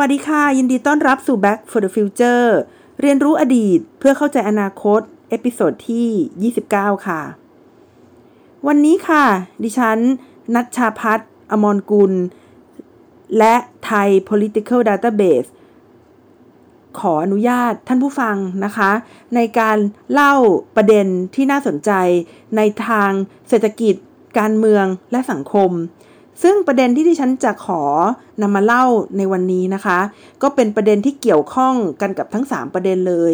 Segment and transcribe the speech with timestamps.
[0.00, 2.46] สวัสดีค่ะ ยินดีต้อนรับสู่ Back for the Future
[3.00, 7.20] เรียนรู้อดีตเพื่อเข้าใจอนาคต episode ที่ 29 ค่ะ
[8.66, 9.24] วันนี้ค่ะ
[9.62, 9.98] ดิฉัน
[10.54, 12.12] นัชชาพัฒน์อมรกุล
[13.38, 15.48] และไทย political database
[16.98, 18.90] ขออนุญาตท่านผู้ฟังนะคะ
[19.34, 19.78] ในการ
[20.12, 20.34] เล่า
[20.76, 21.90] ประเด็นที่น่าสนใจ
[22.56, 23.10] ในทาง
[23.48, 23.94] เศรษฐกิจ
[24.38, 25.70] การเมืองและสังคม
[26.42, 27.82] ซึ่งประเด็นที่ที่ฉันจะขอ
[28.42, 28.84] นำมาเล่า
[29.16, 29.98] ในวันนี้นะคะ
[30.42, 33.32] ก็เป็นประเด็นที่เกี่ยวข้องกันกับทั้ง 3 ประเด็นเลย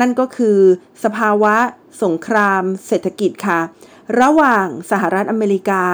[0.00, 0.58] นั่นก็คือ
[1.04, 1.54] สภาวะ
[2.02, 3.60] สงคราม เศรษฐกิจค่ะ
[4.20, 5.84] ระหว่างสหรัฐอเมริกา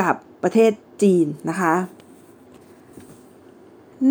[0.00, 1.74] กับประเทศจีนนะคะ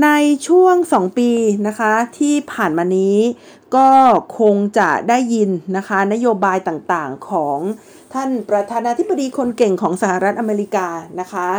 [0.04, 0.10] ใน
[0.48, 1.32] ช่วง 2 ปี
[1.68, 3.18] นะคะที่ผ่านมานี้
[3.76, 3.90] ก็
[4.40, 7.60] คงจะได้ยินนะคะ นโยบายต่างๆของ
[8.14, 10.88] ท่านประธานาธิบดีคนเก่งของสหรัฐอเมริกา
[11.20, 11.50] นะคะ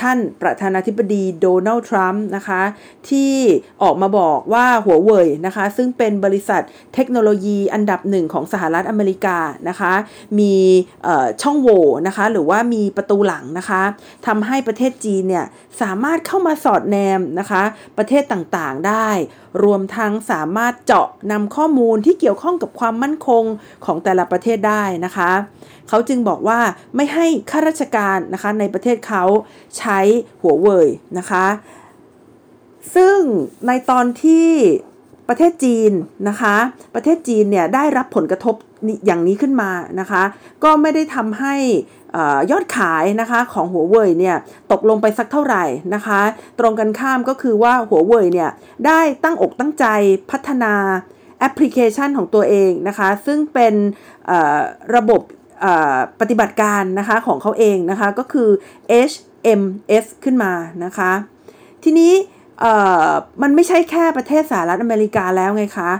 [0.00, 2.62] ท่านประธานาธิบดีโดนัลด์ทรัมป์นะคะ
[3.10, 3.34] ที่
[3.82, 6.62] ออกมาบอกว่าหัวเว่ยนะคะ ซึ่งเป็นบริษัท
[6.94, 9.92] เทคโนโลยีอันดับหนึ่งของสหรัฐอเมริกานะคะ
[10.38, 10.54] มี
[11.42, 13.82] ช่องโหว่นะคะ หรือว่ามีประตูหลังนะคะ
[14.26, 15.46] ทำให้ประเทศจีนเนี่ย
[15.82, 17.62] สามารถเข้ามาสอดแนมนะคะ
[17.98, 19.08] ประเทศต่างๆได้
[19.64, 23.44] รวมทั้งสามารถเจาะนำข้อมูลที่เกี่ยวข้องกับความมั่นคง
[23.84, 25.30] ของแต่ละประเทศได้นะคะ
[25.88, 26.60] เขาจึงบอกว่า
[26.96, 29.24] ไม่ให้ข้าราชการนะคะในประเทศเขา
[29.78, 29.98] ใช้
[30.42, 31.46] หัวเว่ยนะคะ
[32.94, 33.18] ซึ่ง
[33.66, 34.48] ในตอนที่
[35.28, 35.92] ประเทศจีน
[36.28, 36.56] นะคะ
[36.94, 38.54] ประเทศจีนเนี่ยได้รับผลกระทบ
[39.06, 39.70] อย่างนี้ขึ้นมา
[40.00, 40.22] นะคะ
[40.64, 41.54] ก็ไม่ได้ทำให้
[42.50, 44.36] ยอดขายนะคะของหัวเว่ยเนี่ย
[44.72, 45.64] ตกลงไปสักเท่าไหร่
[45.94, 46.20] นะคะ
[46.58, 48.50] ตรงกันข้ามก็คือว่าหัวเว่ยเนี่ย
[48.86, 49.84] ได้ตั้งอกตั้งใจ
[50.30, 50.74] พัฒนา
[51.38, 53.74] แอปพลิเคชันของตัวเองนะคะ ซึ่งเป็น
[54.96, 55.20] ระบบ
[56.20, 58.48] ปฏิบัติการนะคะของเขาเองนะคะก็คือ
[59.10, 60.52] HMS ขึ้นมา
[60.84, 61.12] นะคะ
[61.84, 62.12] ทีนี้
[63.42, 65.90] มันไม่ใช่แค่ประเทศสหรัฐอเมริกาแล้วไงคะ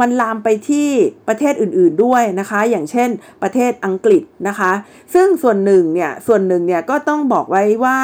[0.00, 0.88] มันลามไปที่
[1.28, 3.08] ประเทศอื่นๆด้วยนะคะ อย่างเช่น
[3.42, 4.72] ประเทศอังกฤษนะคะ
[5.14, 7.98] ซึ่งส่วนหนึ่งเนี่ยส่วนหนึ่งเนี่ยก็ต้องบอกไว้ว่า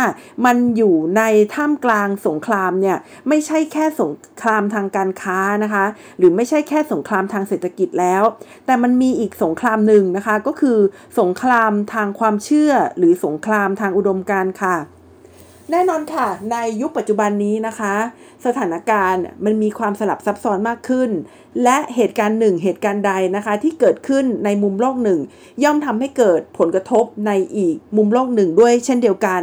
[0.44, 1.22] มันอยู่ใน
[1.54, 2.96] ท่ามกลางสงครามเนี่ย
[3.28, 4.12] ไม่ใช่แค่สง
[4.42, 5.84] ครามทางการค้านะคะ
[6.18, 8.22] หรือไม่ใช่แค่สงครามทางเศรษฐกิจแล้ว
[8.66, 10.78] แต่มันมีอีกสงครามหนึ่งนะคะ ก็คือ
[11.20, 14.76] สงครามทางความเชื่อหรือสงครามทางอุดมการณ์ค่ะ
[15.70, 17.94] แน่นอนค่ะ ในยุคปัจจุบันนี้นะคะ
[18.47, 21.10] สถานการณ์มันมีความสลับซับซ้อนมากขึ้น
[21.62, 25.20] และเหตุการณ์หนึ่งเหตุการณ์ใดนะคะ ที่เกิดขึ้นในมุมโลกหนึ่ง
[25.62, 29.42] ย่อมทำให้เกิดผลกระทบในอีกมุมโลกหนึ่งด้วยเช่นเดียวกัน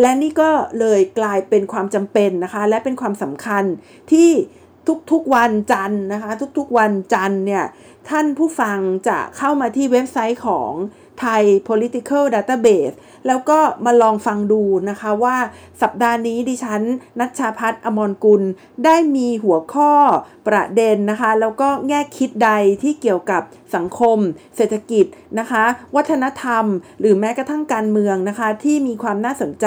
[0.00, 3.64] และนี่ก็เลยกลายเป็นความจำเป็นนะคะ และเป็นความสำคัญ
[4.12, 4.30] ที่
[5.10, 7.64] ทุกๆวันจันนะคะ ทุกๆวันจันเนี่ย
[8.08, 10.70] ท่านผู้ฟังจะเข้ามาที่เว็บไซต์ของ
[11.20, 12.94] ไทย political database
[13.26, 15.36] แล้วก็มาลองฟังดูนะคะว่า
[15.82, 16.82] สัปดาห์นี้ดิฉัน
[17.20, 18.42] นัชชาพัฒอมรกุล
[18.84, 19.92] ได้มีหัวข้อ
[20.48, 22.50] ประเด็นนะคะ แล้วก็แง่คิดใด
[22.82, 23.42] ที่เกี่ยวกับ
[23.74, 24.18] สังคม
[24.56, 25.06] เศรษฐกิจ
[25.38, 25.64] นะคะ
[25.96, 26.64] วัฒนธรรม
[27.00, 29.66] หรือแม้กระทั่งการเมืองนะคะ ที่มีความน่าสนใจ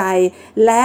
[0.66, 0.84] และ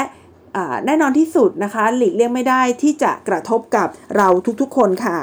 [0.87, 4.28] แน่นอนที่สุดนะคะ หลีกเลี่ยงไม่ได้ที่จะกระทบกับเรา
[4.61, 5.19] ทุกๆคนค่ะ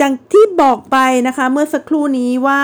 [0.00, 2.62] จากที่บอกไปนะคะเมื่อสักครู่นี้ว่า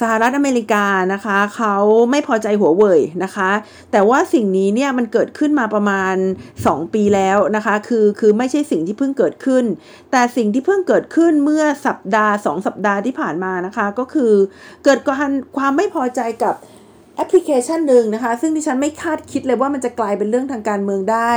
[0.00, 1.76] สหรัฐอเมริกานะคะเขา
[2.10, 3.50] ไม่พอใจหัวเว่ยนะคะ
[3.92, 6.14] แต่ว่าสิ่งนี้เนี่ยมันเกิดขึ้นมาประมาณ
[6.56, 9.64] 2 ปีแล้วนะคะคือคือไม่ใช่สิ่งที่เพิ่งเกิดขึ้น
[10.10, 14.32] แต่สิ่งที่เพิ่งเกิดขึ้นเมื่อสัปดาห์ 2 สัปดาห์ที่ผ่านมานะคะก็คือ
[14.84, 16.54] เกิดการความไม่พอใจกับ
[17.16, 21.32] แอปพลิเคชันหนึ่งนะคะ ซึ่งดิฉันไม่คาดคิดเลยว่ามันจะกลายเป็นเรื่องทางการเมืองได้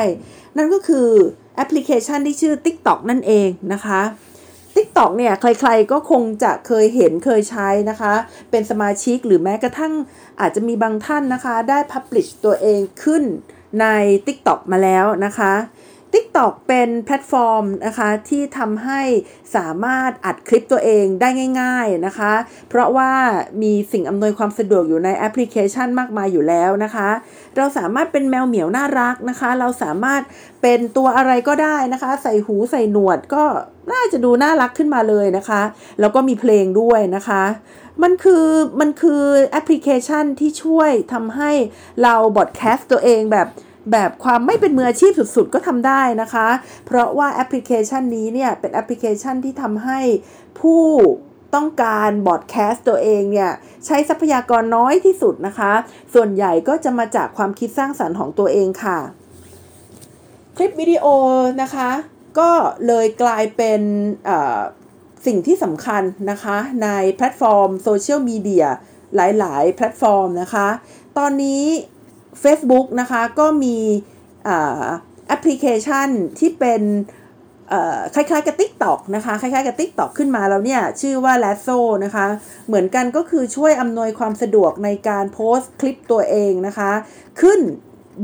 [0.57, 1.07] นั่นก็คือ
[1.55, 4.01] แอปพลิเคชันที่ชื่อ TikTok นั่นเองนะคะ
[4.77, 8.13] TikTok เนี่ยใครๆก็คงจะเคยเห็นเคยใช้นะคะ
[8.51, 9.93] เป็นสมาชิกหรือแม้กระทั่ง
[10.41, 13.23] อาจจะมีบางท่านนะคะ ได้ publish ตัวเองขึ้น
[13.81, 13.85] ใน
[14.25, 15.53] TikTok มาแล้วนะคะ
[16.13, 19.01] TikTok เป็นแพลตฟอร์มนะคะที่ทำให้
[19.55, 21.29] สามารถอัดคลิปตัวเองได้
[21.61, 22.33] ง่าย ๆนะคะ
[22.69, 23.11] เพราะว่า
[23.61, 27.09] มีสิ่งอำนวยความสะดวกอยู่ในแอปพลิเคชันมากมายอยู่แล้วนะคะ
[27.57, 30.21] เราสามารถเป็นแมวเหมียวน่ารักนะคะ เราสามารถ
[30.61, 33.43] เป็นตัวอะไรก็ได้นะคะ ใส่หูใส่หนวดก็
[33.91, 35.61] น่าจะดูน่ารักขึ้นมาเลยนะคะ
[35.99, 37.43] แล้วก็มีเพลงด้วยนะคะ
[38.03, 38.45] มันคือ
[38.79, 41.51] มันคือแอปพลิเคชันที่ช่วยทำให้
[42.03, 43.47] เรา broadcast ตัวเองแบบ
[43.91, 46.47] แบบความไม่เป็นมืออาชีพสุดๆ ก็ทำได้นะคะ
[46.85, 49.99] เพราะว่าแอปพลิเคชันนี้เนี่ย เป็นแอปพลิเคชันที่ทำให้
[50.59, 50.83] ผู้
[51.55, 53.51] ต้องการ broadcast ตัวเองเนี่ย
[53.85, 55.71] ใช้ทรัพยากรน้อยที่สุดนะคะ
[56.13, 58.99] ส่วนใหญ่ก็จะมาจากความคิดสร้างสรรค์ของตัวเองค่ะ
[60.55, 61.05] คลิปวิดีโอ
[61.61, 61.89] นะคะ
[62.39, 62.51] ก็
[62.87, 63.81] เลยกลายเป็น
[65.25, 68.65] สิ่งที่สำคัญนะคะ ในแพลตฟอร์มโซเชียลมีเดีย
[69.15, 70.67] หลาย ๆ แพลตฟอร์มนะคะ
[71.17, 71.63] ตอนนี้
[72.43, 73.77] Facebook นะคะก็มี
[75.27, 76.81] แอปพลิเคชันที่เป็น
[78.15, 82.25] คล้ายๆกับ TikTok นะคะคล้ายๆกับ TikTok ขึ้นมาแล้วเนี่ย ชื่อว่า l a s s o นะคะ
[82.67, 86.91] เหมือนกันก็คือช่วยอำนวยความสะดวกในการโพสต์คลิปตัวเองนะคะ
[87.41, 87.59] ขึ้น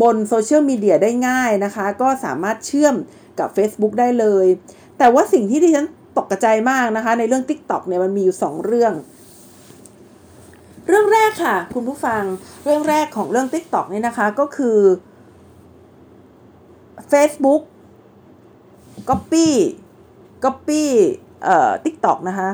[0.01, 2.95] บนโซเชียลมีเดียได้ง่ายนะคะ ก็สามารถเชื่อม
[3.39, 4.45] กับ Facebook ได้เลย
[4.98, 5.88] แต่ว่าสิ่งที่ดิฉัน
[6.18, 8.94] ตกใจมากนะคะ ในเรื่อง TikTok เนี่ยมันมีอยู่ 2 เรื่อง
[10.88, 12.24] เรื่องแรกค่ะ คุณผู้ฟัง
[12.63, 14.77] เรื่องแรกของเรื่อง TikTok นี่นะคะก็คือ
[17.12, 17.62] Facebook
[19.09, 19.47] Copy
[20.44, 20.83] Copy
[21.44, 22.50] เอ่อ TikTok นะคะ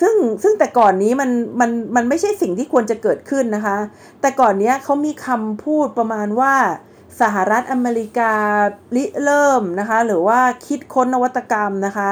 [0.00, 1.30] ซึ่งซึ่งแต่ก่อนนี้มัน
[1.60, 3.78] มันมันไม่ใช่สิ่งที่ควรจะเกิดขึ้นนะคะ
[4.20, 6.54] แต่ก่อนเนี้ยเขามีคำพูดประมาณว่า
[7.20, 8.34] สหรัฐอเมริกา
[8.96, 12.10] ริเริ่มนะคะ หรือว่าคิดค้นนวัตกรรมนะคะ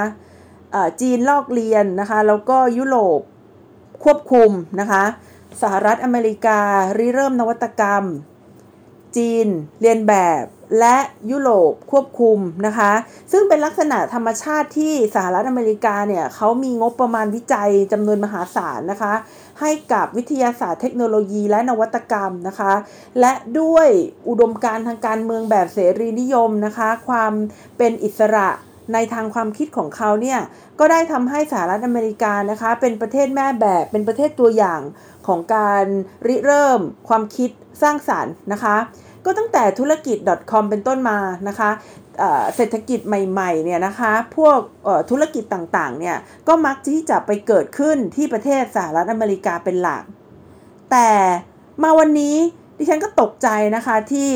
[1.00, 3.20] จีนลอกเรียนนะคะ แล้วก็ยุโรป
[4.04, 4.50] ควบคุม
[4.80, 5.04] นะคะ
[5.62, 6.60] สหรัฐอเมริกา
[6.98, 8.04] ริเริ่มนวัตกรรม
[9.16, 9.46] จีน
[9.80, 10.44] เรียนแบบ
[10.80, 10.96] และ
[11.30, 12.92] ยุโรปควบคุมนะคะ
[13.32, 19.14] ซึ่งเป็นลักษณะธรรมชาติที่สหรัฐอเมริกาเนี่ยเขามีงบประมาณวิจัยจำนวนมหาศาลนะคะ
[19.60, 22.72] ให้กับวิทยาศาสตร์เทคโนโลยีและนวัตกรรมนะคะ
[23.20, 23.88] และด้วย
[24.28, 27.32] อุดมการทางการเมืองแบบเสรีนิยมนะคะ ความ
[27.78, 28.48] เป็นอิสระ
[28.94, 30.40] ในทางความคิดของเขาเนี่ย
[30.78, 34.80] ก็ได้ทำให้สหรัฐอเมริกานะคะเป็นประเทศแม่แบบเป็นประเทศตัวอย่าง
[35.26, 35.84] ของการ
[36.26, 37.50] ริเริ่มความคิด
[37.82, 38.76] สร้างสารรค์นะคะ
[39.24, 40.16] ก็ตั้งแต่ธุรกิจ
[40.50, 41.70] .com เป็นต้นมานะคะ
[42.56, 44.58] เศรษฐกิจใหม่ๆเนี่ยนะคะพวก
[45.10, 46.16] ธุรกิจต่างๆเนี่ย
[46.48, 50.02] ก็มักที่จะไปเกิดขึ้นที่ประเทศสหรัฐอเมริกาเป็นหลัก
[50.90, 51.10] แต่
[51.82, 52.36] มาวันนี้
[52.78, 54.30] ดิฉันก็ตกใจนะคะที่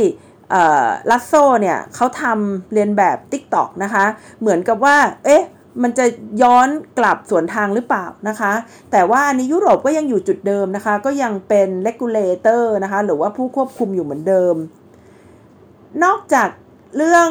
[1.10, 4.04] ลัสโซเนี่ยเขาทำเรียนแบบ TikTok นะคะ
[4.40, 5.44] เหมือนกับว่า เอ๊ะ
[5.82, 6.06] มันจะ
[6.42, 6.68] ย้อน
[6.98, 8.52] กลับสวนทางหรือเปล่านะคะ
[8.92, 14.54] แต่ว่าอันนี้ยุโรปก็ยังอยู่จุดเดิมนะคะ ก็ยังเป็น regulator นะคะ หรือว่าผู้ควบคุมอยู่เหมือนเดิม
[16.04, 16.48] นอกจาก
[16.96, 17.30] เรื่อง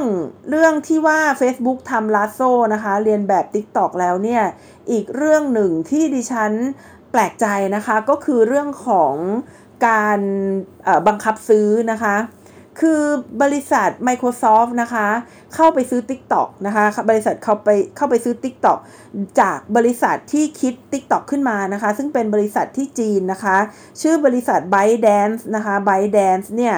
[0.49, 2.39] เรื่องที่ว่า Facebook ทำ Lasso
[2.73, 4.43] นะคะ เลียนแบบ TikTok แล้วเนี่ย
[4.91, 6.51] อีกเรื่องหนึ่งที่ดิฉัน
[7.11, 9.15] แปลกใจนะคะ ก็คือเรื่องของ
[9.87, 10.19] การ
[11.07, 12.15] บังคับซื้อนะคะ
[12.79, 13.01] คือ
[13.41, 15.07] บริษัท Microsoft นะคะ
[15.55, 18.79] เข้าไปซื้อ TikTok นะคะ บริษัทเข้าไปเข้าไปซื้อ TikTok
[19.39, 23.57] จากบริษัทที่คิด TikTok ขึ้นมานะคะ ซึ่งเป็นบริษัทที่จีนนะคะ
[24.01, 26.75] ชื่อบริษัท ByteDance นะคะ ByteDance เนี่ย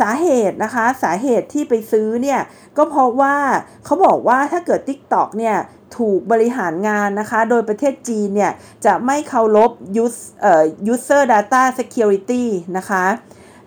[0.00, 2.40] สาเหตุนะคะสาเหตุที่ไปซื้อเนี่ย
[2.76, 3.36] ก็เพราะว่า
[3.84, 5.56] เขาบอกว่าถ้าเกิด TikTok เนี่ย
[5.96, 8.52] ถูกบริหารงานนะคะ โดยประเทศจีนเนี่ย
[8.86, 9.70] จะไม่เคารพ
[10.92, 12.44] user data security
[12.78, 13.04] นะคะ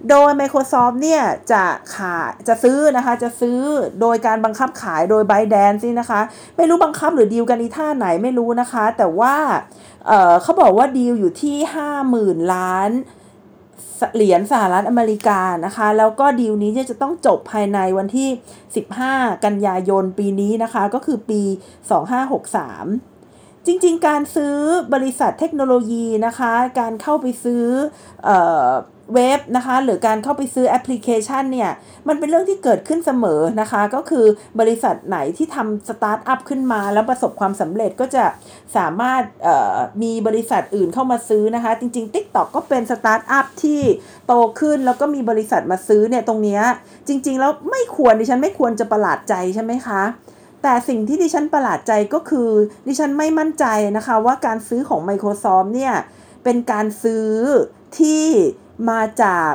[0.09, 1.63] โดย Microsoft เนี่ยจะ
[1.95, 3.59] ขายจะซื้อนะคะ จะซื้อ
[4.01, 6.21] โดยการบังคับขายโดย b y d a n c e นี่นะคะ
[6.57, 9.35] ไม่รู้บังคับหรือดีลกันอีท่าไหนไม่รู้นะคะ แต่ว่า
[10.07, 11.57] เเขาบอกว่าดีลอยู่ที่
[12.03, 12.91] 50,000 ล้าน
[14.15, 18.29] เหรียญสหรัฐอเมริกานะคะ แล้วก็ดีลนี้จะต้องจบภายในวันที่
[18.87, 21.41] 15 กันยายนปีนี้นะคะ ก็คือปี
[22.29, 24.55] 2563จริง ๆ การซื้อ
[24.93, 27.65] บริษัทเทคโนโลยีนะคะ การเข้าไปซื้อ
[28.27, 28.29] อ
[29.13, 31.71] เว็บนะคะ หรือการเข้าไปซื้อแอปพลิเคชันเนี่ย
[32.07, 34.25] มันเป็นเรื่องที่เกิดขึ้นเสมอนะคะ ก็คือ
[34.59, 38.23] บริษัทไหนที่ทำสตาร์ทอัพขึ้นมา แล้วประสบความสำเร็จก็จะ
[38.77, 39.23] สามารถ
[40.03, 43.81] มีบริษัทอื่นเข้ามาซื้อนะคะ จริง ๆ TikTok ก็เป็นสตาร์ทอัพที่
[44.27, 46.59] โตขึ้นแล้วก็มีบริษัทมาซื้อเนี่ยตรงนี้
[47.07, 50.03] จริง ๆ แล้วไม่ควรดิฉันไม่ควรจะประหลาดใจใช่ไหมคะ
[50.63, 52.49] แต่สิ่งที่ดิฉันประหลาดใจก็คือ
[52.87, 53.65] ดิฉันไม่มั่นใจ
[53.97, 55.93] นะคะว่าการซื้อของ Microsoft เนี่ย
[56.43, 57.27] เป็นการซื้อ
[57.99, 58.25] ที่
[58.89, 59.53] มาจาก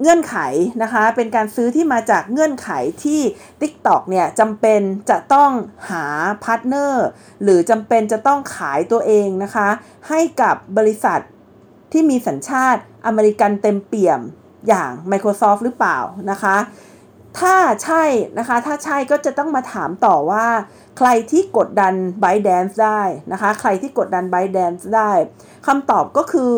[0.00, 0.36] เงื่อนไข
[0.82, 2.70] นะคะ เป็นการซื้อที่มาจากเงื่อนไข
[3.04, 3.20] ที่
[3.60, 5.50] TikTok เนี่ยจำเป็นจะต้อง
[5.90, 6.04] หา
[6.44, 7.06] พาร์ทเนอร์
[7.42, 9.68] หรือจำเป็นจะต้องขายตัวเองนะคะ
[10.08, 11.20] ให้กับบริษัท
[11.92, 14.20] ที่มีสัญชาติอเมริกันเต็มเปี่ยม
[14.68, 15.98] อย่าง Microsoft หรือเปล่า
[16.30, 16.56] นะคะ
[17.38, 18.02] ถ้าใช่
[18.38, 20.46] นะคะ ถ้าใช่ก็จะต้องมาถามต่อว่า
[20.98, 24.48] ใครที่กดดัน b y t e d a n c e ได้นะคะ ใครที่กดดัน b y t
[24.48, 25.10] e d a n c e ได้
[25.66, 26.54] คำตอบก็คือ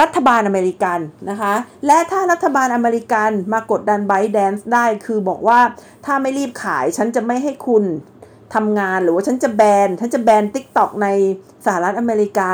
[0.00, 0.98] รัฐบาลอเมริกัน
[1.30, 1.54] นะคะ
[1.86, 5.60] และถ้ารัฐบาลอเมริกันมากดดัน b y t e d a n c e ได้ คือบอกว่า
[6.06, 7.84] ถ้าไม่รีบขายฉันจะไม่ให้คุณ
[8.54, 11.08] ทำงานหรือว่าฉันจะแบน ฉันจะแบน TikTok ใน
[11.66, 12.50] สหรัฐอเมริกา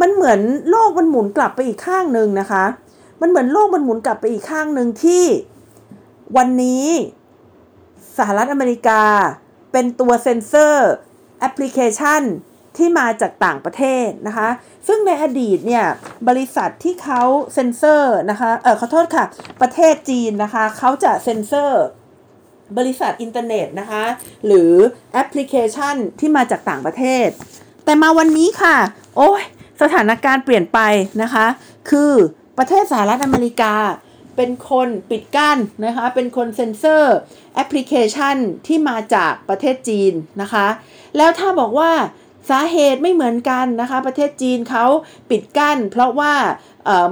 [0.00, 0.40] มันเหมือน
[0.70, 2.64] โลกมันหมุนกลับไปอีกข้างหนึ่งนะคะ
[3.20, 5.24] มันเหมือนโลกมันหมุนกลับไปอีกข้างหนึ่งที่
[6.36, 6.86] วันนี้
[8.18, 9.02] สหรัฐอเมริกา
[9.72, 10.90] เป็นตัวเซ็นเซอร์
[11.40, 12.22] แอปพลิเคชัน
[12.76, 14.48] ที่มาจากต่างประเทศนะคะ
[14.86, 15.86] ซึ่งในอดีตเนี่ย
[16.28, 17.22] บริษัทที่เขา
[17.54, 19.24] เซ็นเซอร์นะคะ เออขอโทษค่ะ
[19.60, 21.84] ประเทศจีนนะคะเขาจะเซ็นเซอร์
[22.78, 24.04] บริษัทอินเทอร์เน็ตนะคะ
[24.46, 24.72] หรือ
[25.12, 27.26] แอปพลิเคชันที่มาจากต่างประเทศ
[27.84, 28.76] แต่มาวันนี้ค่ะ
[29.16, 29.42] โอ้ย
[29.82, 30.78] สถานการณ์เปลี่ยนไป
[31.22, 31.46] นะคะ
[31.90, 32.12] คือ
[32.58, 33.74] ปประเทศสหรัฐอเมริกา
[34.36, 37.14] เป็นคนปิดกั้นนะคะ เป็นคนเซ็นเซอร์
[37.54, 38.36] แอปพลิเคชัน
[38.66, 40.12] ที่มาจากประเทศจีน
[40.42, 40.66] นะคะ
[41.16, 41.92] แล้วถ้าบอกว่า
[42.50, 44.86] สาเหตุไม่เหมือนกันนะคะ ประเทศจีนเขา
[45.30, 46.34] ปิดกั้น เพราะว่า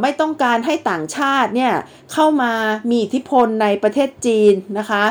[0.02, 1.74] ไม่ต้องการให้ต่างชาติเนี่ย
[2.12, 2.52] เข้ามา
[2.90, 5.04] มีอิทธิพลในประเทศจีนนะคะ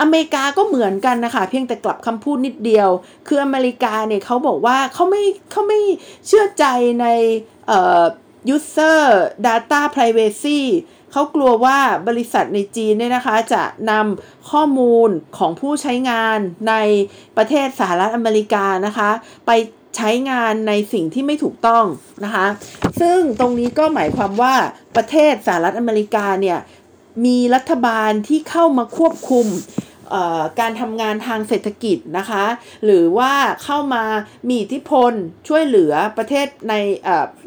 [0.00, 2.88] อเมริกาก็เหมือนกันนะคะ เพียงแต่กลับคำพูดนิดเดียว
[3.28, 5.80] คืออเมริกาเนี่ยเขาบอกว่าเขาไม่เขาไม่
[6.26, 6.64] เชื่อใจ
[7.00, 7.06] ใน
[8.54, 9.02] user
[9.46, 10.60] data privacy
[11.16, 11.78] เขากลัวว่า
[12.08, 16.74] บริษัทในจีนเนี่ยนะคะจะนำข้อมูลของผู้ใช้งานใน
[17.36, 19.10] ประเทศสหรัฐอเมริกานะคะ
[19.46, 19.50] ไป
[19.96, 21.84] ใช้งานในสิ่งที่ไม่ถูกต้อง
[22.24, 22.46] นะคะ
[23.00, 24.54] ซึ่งตรงนี้ก็หมายความว่า
[24.96, 26.58] ประเทศสหรัฐอเมริกาเนี่ย
[27.24, 29.46] มีรัฐบาลที่เข้ามาควบคุม
[30.60, 32.44] การทำงานทางเศรษฐกิจนะคะ
[32.84, 33.32] หรือว่า
[33.64, 34.04] เข้ามา
[34.48, 35.12] มีอิทธิพล
[35.48, 36.74] ช่วยเหลือประเทศใน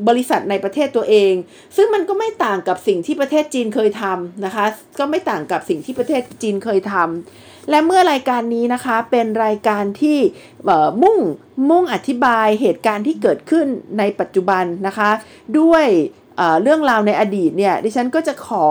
[0.07, 1.33] บริษัทในประเทศตัวเอง
[1.75, 4.65] ซึ่งมันก็ไม่ต่างกับสิ่งที่ประเทศจีนเคยทำนะคะ
[4.99, 10.17] ก็ไม่ต่างกับสิ่งที่ประเทศจีนเคยทำและเมื่อรายการนี้นะคะเป็นรายการที่
[11.03, 11.17] มุ่ง
[11.69, 13.67] มุ่งอธิบายเหตุการณ์ที่เกิดขึ้น
[13.99, 15.09] ในปัจจุบันนะคะ
[15.59, 15.85] ด้วย
[16.61, 18.65] เรื่องราวในอดีตเนี่ยดิฉันก็จะขอ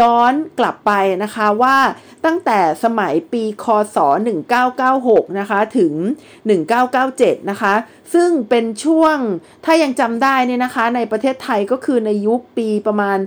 [0.00, 0.92] ย้อนกลับไป
[1.22, 1.76] นะคะว่า
[2.24, 3.96] ตั้งแต่สมัยปีคศ
[4.68, 5.92] 1996 นะคะถึง
[6.72, 7.74] 1997 นะคะ
[8.14, 9.16] ซึ่งเป็นช่วง
[9.64, 13.18] ถ้ายังจำได้เนี่ยนะคะ ในประเทศไทยก็คือในยุคปีประมาณ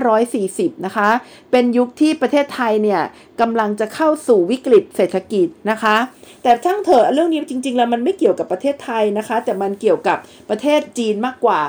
[0.00, 1.10] 2540 นะคะ
[1.50, 3.02] เป็นยุคที่ประเทศไทยเนี่ย
[3.40, 5.96] กำลังจะเข้าสู่วิกฤตเศรษฐกิจนะคะ
[6.42, 10.18] แต่ช่างเถอะเรื่องนี้จริง ๆ แล้วมันไม่เกี่ยวกับประเทศไทยนะคะ แต่มันเกี่ยวกับ
[10.50, 11.60] ประเทศจีนมากกว่า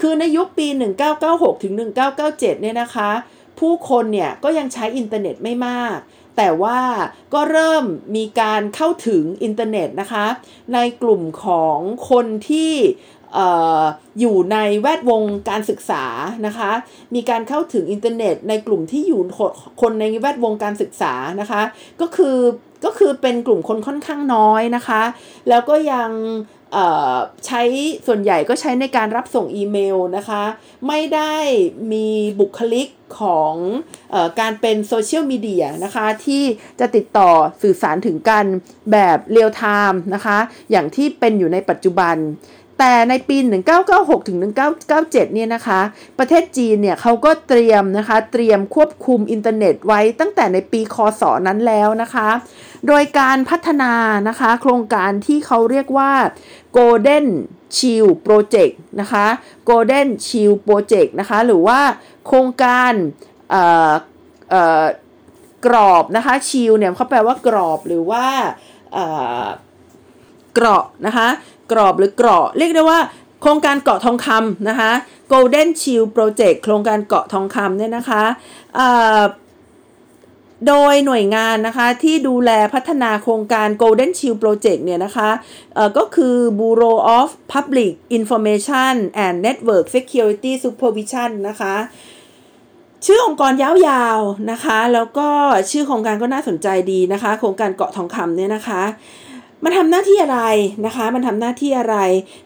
[0.00, 0.66] คือในยุคปี
[1.14, 1.74] 1996 ถึง
[2.16, 3.10] 1997 เนี่ยนะคะ
[3.60, 5.98] ผู้คนเนี่ยก็ยังใช้อินเทอร์เน็ตไม่มาก
[6.36, 6.80] แต่ว่า
[7.34, 7.84] ก็เริ่ม
[8.16, 10.26] มีการเข้าถึงอินเทอร์เน็ตนะคะ
[10.74, 11.78] ในกลุ่มของ
[12.10, 12.72] คนที่
[14.20, 16.04] อยู่ในแวดวงการศึกษา
[16.46, 16.70] นะคะ
[17.14, 19.20] มีการเข้าถึงอินเทอร์เน็ตในกลุ่มที่อยู่
[19.82, 21.62] คนในแวดวงการศึกษานะคะ
[22.00, 22.36] ก็คือ
[22.84, 25.02] ก็คือเป็นกลุ่มคนค่อนข้างน้อยนะคะ
[25.48, 26.10] แล้วก็ยัง
[27.46, 27.62] ใช้
[28.06, 30.42] ส่วนใหญ่ก็ใช้ในการรับส่งอีเมลนะคะ
[30.88, 31.34] ไม่ได้
[31.92, 32.08] มี
[32.40, 32.88] บุคลิก
[33.20, 33.54] ของ
[34.14, 36.42] อการเป็นโซเชียลมีเดียนะคะ ที่
[36.80, 37.30] จะติดต่อ
[37.62, 38.44] สื่อสารถึงกัน
[38.92, 40.38] แบบเรียลไทม์นะคะ
[40.70, 42.16] อย่างที่เป็นอยู่ในปัจจุบัน
[42.78, 43.36] แต่ในปี
[43.82, 44.38] 1996 ถึง
[44.80, 45.80] 1997 เนี่ยนะคะ
[46.18, 52.28] ประเทศจีนเนี่ยเขาก็เตรียมนะคะ เตรียมควบคุมอินเทอร์เน็ตไว้ตั้งแต่ในปีคศนั้นแล้วนะคะ
[52.86, 53.92] โดยการพัฒนา
[54.28, 56.12] นะคะ โครงการที่เขาเรียกว่า
[56.76, 57.26] Golden
[57.76, 59.26] Shield Project นะคะ
[59.68, 61.80] Golden Shield Project นะคะ หรือว่า
[62.26, 68.26] โครงการเกราะนะคะ Shield เนี่ยเขาแปลว่าเกราะหรือว่า
[70.54, 71.28] เกราะนะคะ
[71.72, 73.00] กรอบหรือเกราะ เรียกได้ว่า
[73.42, 74.92] โครงการเกาะทองคำนะคะ
[75.32, 78.22] Golden Shield Project โครงการเกาะทองคำเนี่ยนะคะ
[80.66, 85.30] โดยหน่วยงานนะคะที่ดูแลพัฒนาโครงการ Golden Shield Project เนี่ยนะคะ
[85.96, 88.94] ก็คือ Bureau of Public Information
[89.24, 91.74] and Network Security Supervision นะคะ
[93.06, 95.28] ชื่อองค์กรยาวๆนะคะ แล้วก็
[95.70, 98.82] ชื่อโครงการก็น่าสนใจดีนะคะ โครงการเกราะทองคำเนี่ยนะคะ
[99.64, 100.40] มันทำหน้าที่อะไร
[100.86, 101.96] นะคะ มันทำหน้าที่อะไร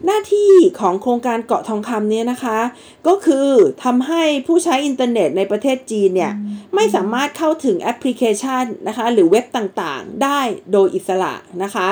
[0.06, 2.58] หน้าที่ของโครงการเกราะทองคำเนี่ยนะคะ
[3.06, 3.48] ก็คือ
[3.84, 6.32] ทำให้ผู้ใช้อินเทอร์เน็ตในประเทศจีนเนี่ย
[6.74, 10.40] ไม่สามารถเข้าถึงแอปพลิเคชันนะคะ หรือเว็บต่างๆ ได้
[10.72, 11.90] โดยอิสระนะคะ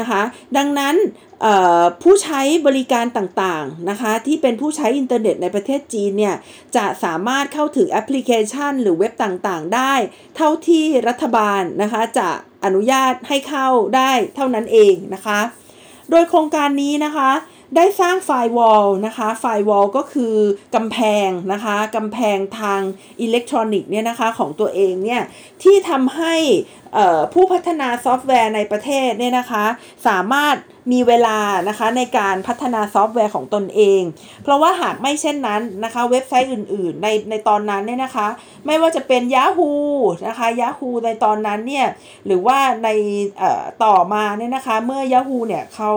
[0.00, 0.22] นะคะ
[0.56, 0.94] ดังนั้น
[2.02, 6.36] ผู้ใช้บริการต่างๆนะคะที่เป็นผู้ใช้อินเทอร์เน็ตในประเทศจีนเนี่ย
[6.76, 9.94] จะสามารถเข้าถึงแอปพลิเคชัน หรือเว็บต่างๆ ได้
[10.36, 12.28] เท่าที่รัฐบาลนะคะจะ
[12.64, 15.40] อนุญาตให้เข้าได้เท่านั้นเองนะคะ
[16.10, 17.30] โดยโครงการนี้นะคะ
[17.76, 20.34] ได้สร้าง firewall นะคะ firewall ก็คือ
[20.74, 22.80] กำแพงนะคะกำแพงทาง
[23.20, 25.22] อิเล็กทรอนิกส์เนี่ยนะคะของตัวเองเนี่ย
[25.62, 26.34] ที่ทำให้
[27.32, 29.64] ผู้พัฒนาซอฟต์แวร์ในประเทศเนี่ยนะคะ
[30.06, 30.56] สามารถ
[30.92, 34.02] มีเวลานะคะในการพัฒนาซอฟต์แวร์ของตนเอง
[34.42, 38.26] เพราะว่าหากไม่เช่นนั้นนะคะเว็บไซต์อื่นๆ ในในตอนนั้นเนี่ยนะคะ
[38.66, 39.72] ไม่ว่าจะเป็น Yahoo
[40.28, 41.86] นะคะ Yahoo ในตอนนั้นเนี่ย
[42.26, 42.88] หรือว่าใน
[43.84, 45.92] ต่อมาเนี่ยนะคะเมื่อ Yahoo เนี่ยเขา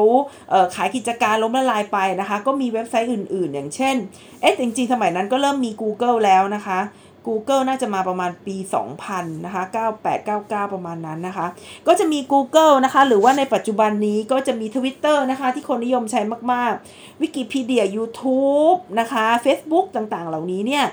[0.75, 3.95] ขายกิจการล้มละลายไปนะคะ ก็มีเว็บไซต์อื่นๆ อย่างเช่น
[4.41, 6.79] เอ๊ะจริงๆ สมัยนั้นก็เริ่มมี Google แล้วนะคะ
[7.27, 8.55] Google น่าจะมาประมาณปี
[8.99, 9.63] 2000 นะคะ
[10.03, 11.47] 98 99 ประมาณนั้นนะคะ
[11.87, 20.85] ก็จะมี Google นะคะ หรือว่าในปัจจุบันนี้ก็จะมี Twitter นะคะ ที่คนนิยมใช้มากๆ Wikipedia YouTube นะคะ Facebook ต่างๆ เหล่านี้เนี่ย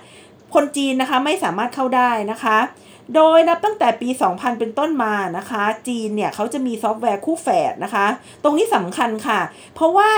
[0.55, 2.59] คนจีนนะคะไม่สามารถเข้าได้นะคะ
[3.15, 8.07] โดยนับตั้งแต่ปี 2000 เป็นต้นมานะคะ จีนเนี่ยเขาจะมีซอฟต์แวร์คู่แฝดนะคะ
[8.43, 9.41] ตรงนี้สำคัญค่ะ
[9.75, 10.11] เพราะว่า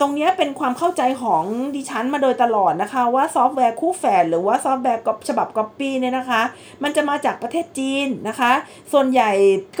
[0.00, 1.44] ตรงนี้เป็นความเข้าใจของ
[1.76, 6.42] ดิฉันมาโดยตลอดนะคะ ว่าซอฟต์แวร์คู่แฝดหรือว่าซอฟต์แวร์ฉบับก๊อปปี้เนี่ยนะคะ
[6.82, 8.52] มันจะมาจากประเทศจีนนะคะ
[8.92, 9.30] ส่วนใหญ่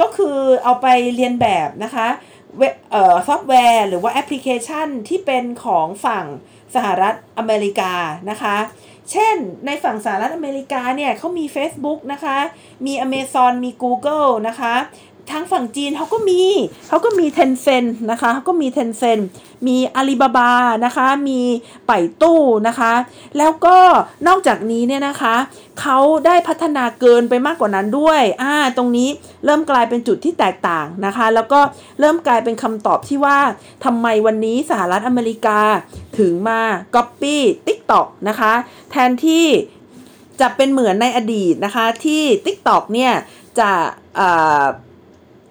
[0.00, 2.08] ก็คือเอาไปเรียนแบบนะคะ
[2.58, 6.24] เว็บเอ่อซอฟต์แวร์หรือว่าแอปพลิเคชันที่เป็นของฝั่ง
[6.74, 7.92] สหรัฐอเมริกา
[8.30, 8.56] นะคะ
[9.12, 12.36] เช่นในฝั่งสหรัฐอเมริกาเนี่ยเขามี Facebook นะคะ
[12.86, 14.74] มี Amazon มี Google นะคะ
[15.32, 16.42] ทางฝั่งจีนเขาก็มี
[16.88, 19.22] เขาก็มี Tencent นะคะเขาก็มี Tencent
[19.66, 20.52] มีอาลีบาบา
[20.84, 21.40] นะคะ มี
[21.86, 22.92] ไปตู้นะคะ
[23.38, 23.76] แล้วก็
[24.28, 25.34] นอกจากนี้เนี่ยนะคะ
[25.80, 29.08] เขาได้พัฒนาเกินไปมากกว่านั้นด้วยอ่าตรงนี้
[29.44, 31.60] เริ่มกลายเป็นจุดที่แตกต่างนะคะ แล้วก็
[32.00, 33.38] เริ่มกลายเป็นคำตอบที่ว่า
[33.84, 35.60] ทำไมวันนี้สหรัฐอเมริกา
[36.18, 36.60] ถึงมา
[36.94, 37.36] Copy
[37.66, 38.52] TikTok นะคะ
[38.90, 39.46] แทนที่
[40.40, 43.12] จะเป็นเหมือนในอดีตนะคะที่ TikTok เนี่ย
[43.58, 43.70] จะ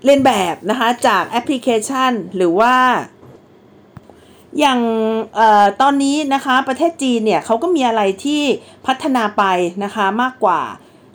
[0.05, 2.75] เรียนแบบนะคะจากแอปพลิเคชันหรือว่า
[4.59, 4.79] อย่าง
[5.39, 8.43] ออตอนนี้นะคะประเทศจีนเนี่ยเขาก็มีอะไรที่
[8.85, 9.43] พัฒนาไป
[9.83, 10.61] นะคะมากกว่า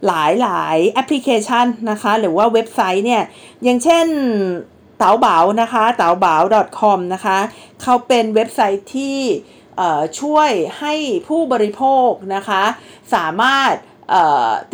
[0.06, 3.22] หลายหลายแอปพลิเคชันนะคะหรือว่าเว็บไซต์เนี่ย
[3.62, 4.06] อย่างเช่น
[4.98, 6.36] เต๋าเบานะคะเต๋าเบา
[6.78, 7.38] .com นะคะ
[7.82, 9.18] เขาเป็นเว็บไซต์ที่
[10.20, 10.94] ช่วยให้
[11.28, 12.62] ผู้บริโภคนะคะ
[13.14, 13.72] สามารถ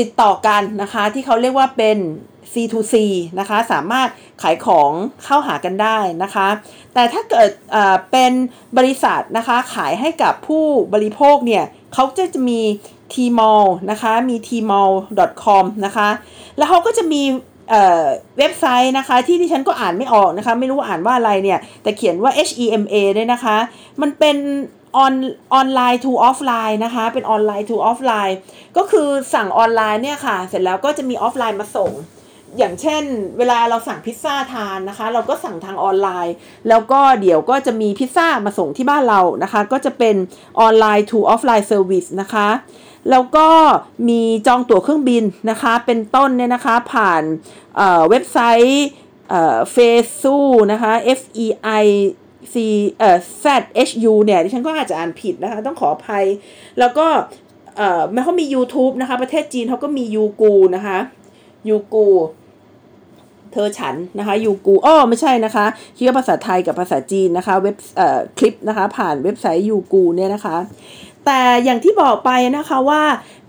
[0.00, 1.98] ติดต่อกันนะคะที่เขาเรียกว่าเป็น
[2.52, 2.94] C2C
[3.38, 4.08] นะคะสามารถ
[4.42, 4.90] ขายของ
[5.24, 6.48] เข้าหากันได้นะคะ
[6.94, 7.48] แต่ถ้าเกิด
[8.10, 8.32] เป็น
[8.78, 12.60] บริษัทนะคะขายให้กับผู้บริโภคเนี่ยเขาจะจะมี
[13.12, 16.08] Tmall นะคะมี tmall.com นะคะ
[16.56, 17.22] แล้วเขาก็จะมี
[18.38, 23.56] เว็บไซต์นะคะที่ที่ฉันก็อ่านไม่ออกนะคะไม่รู้อ่านว่าอะไรเนี่ย แต่เขียนว่า HEMA ด้วยนะคะ
[24.00, 24.36] มันเป็น
[24.96, 25.14] ออน
[25.54, 28.36] ออนไลน์ to ออฟไลน์นะคะ เป็นออนไลน์ to ออฟไลน์
[28.76, 31.90] ก็คือสั่งออนไลน์เนี่ยค่ะ เสร็จแล้วก็จะมีออฟไลน์มาส่ง
[32.58, 33.04] อย่างเช่น
[33.38, 36.34] เวลาเราสั่งพิซซ่าทานนะคะ เราก็สั่งทางออนไลน์
[36.68, 40.16] แล้วก็เดี๋ยวก็จะมีพิซซ่ามาส่งที่บ้านเรานะคะ ก็จะเป็น
[40.60, 42.48] ออนไลน์ to offline service นะคะ
[43.10, 43.48] แล้วก็
[44.08, 47.22] มีจองตั๋วเครื่องบินนะคะ เป็นต้นเนี่ยนะคะผ่าน
[47.76, 48.38] เเว็บไซ
[48.68, 48.86] ต์
[49.72, 49.76] เฟ
[50.20, 50.36] ซู
[50.72, 51.46] นะคะ F E
[51.82, 51.86] I
[52.52, 52.54] C
[52.98, 53.44] เอ่อ Z
[53.88, 56.24] H U เนี่ยดิฉันก็อาจจะอ่านผิดนะคะ ต้องขออภัย
[56.78, 57.06] แล้วก็
[57.76, 60.98] เอ่อเขามี YouTube นะคะ ประเทศจีนเขาก็มียูกูนะคะ
[61.68, 62.08] ยูกู
[63.52, 70.56] เธอฉันนะคะยูกูอ้อไม่ใช่นะคะคิดว่าภาษาไทยกับภาษาจีนนะคะเว็บเอ่อคลิปนะคะผ่านเว็บไซต์ยูกูเนี่ยนะคะ
[71.26, 73.02] แต่อย่างที่บอกไปนะคะว่า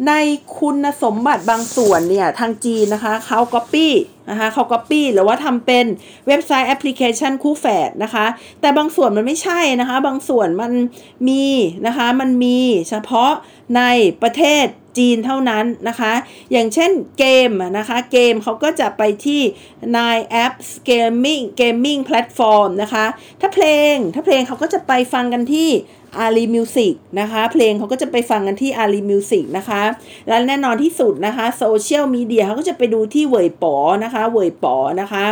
[0.07, 0.13] ใน
[0.59, 3.88] คุณสมบัติบางส่วนเนี่ย ทางจีนนะคะเขา Copy
[4.29, 5.86] นะคะเขา Copy หรือว่าทำเป็น
[6.27, 8.25] เว็บไซต์แอปพลิเคชันคู่แฝดนะคะ
[8.62, 10.73] แต่บางส่วนมันไม่ใช่นะคะ บางส่วนมัน
[11.27, 11.45] มี
[11.88, 12.59] นะคะมันมี
[12.89, 13.31] เฉพาะ
[13.77, 13.81] ใน
[14.21, 14.65] ประเทศ
[14.97, 16.13] จีนเท่านั้นนะคะ
[16.51, 19.41] อย่างเช่นเกมนะคะเกมเขาก็จะไปที่
[19.97, 23.05] Nine Apps gaming gaming platform นะคะ
[23.41, 25.69] ถ้าเพลงถ้าเพลงเขาก็จะไปฟังกันที่
[26.19, 29.82] Ali Music นะคะ เพลงเขาก็จะไปฟังกันที่ Ali Music นะคะ
[30.28, 35.26] และแน่นอนที่สุดนะคะโซเชียลมีเดียเขาก็จะไปดูที่เวยป๋อนะคะเวยป๋อนะคะ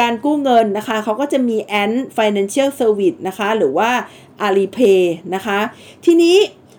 [0.00, 3.90] การกู้เงินนะคะเขาก็จะมี Ant Financial Services นะคะหรือว่า
[4.42, 5.58] อารีเพย์นะคะ
[6.04, 6.36] ทีนี้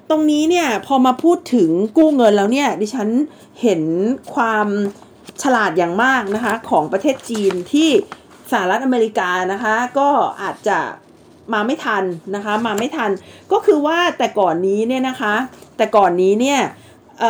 [0.09, 3.09] ตรงนี้เนี่ยพอมาพูดถึงกู้เงินแล้วเนี่ยดิฉัน
[3.61, 3.81] เห็น
[4.33, 4.67] ความ
[5.43, 7.89] ฉลาดอย่างมากนะคะของประเทศจีนที่
[8.51, 10.09] สหรัฐอเมริกานะคะ ก็
[10.41, 10.79] อาจจะ
[11.53, 12.03] มาไม่ทัน
[12.35, 13.11] นะคะมาไม่ทัน
[13.51, 15.35] ก็คือว่าแต่ก่อนนี้เนี่ยนะคะ
[15.77, 16.59] แต่ก่อนนี้เนี่ย
[17.19, 17.23] เ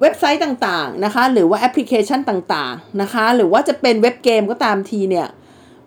[0.00, 5.28] เว็บไซต์ต่างๆนะคะ หรือว่าแอปพลิเคชันต่างๆนะคะ หรือว่าจะเป็นเว็บเกมก็ตามทีเนี่ย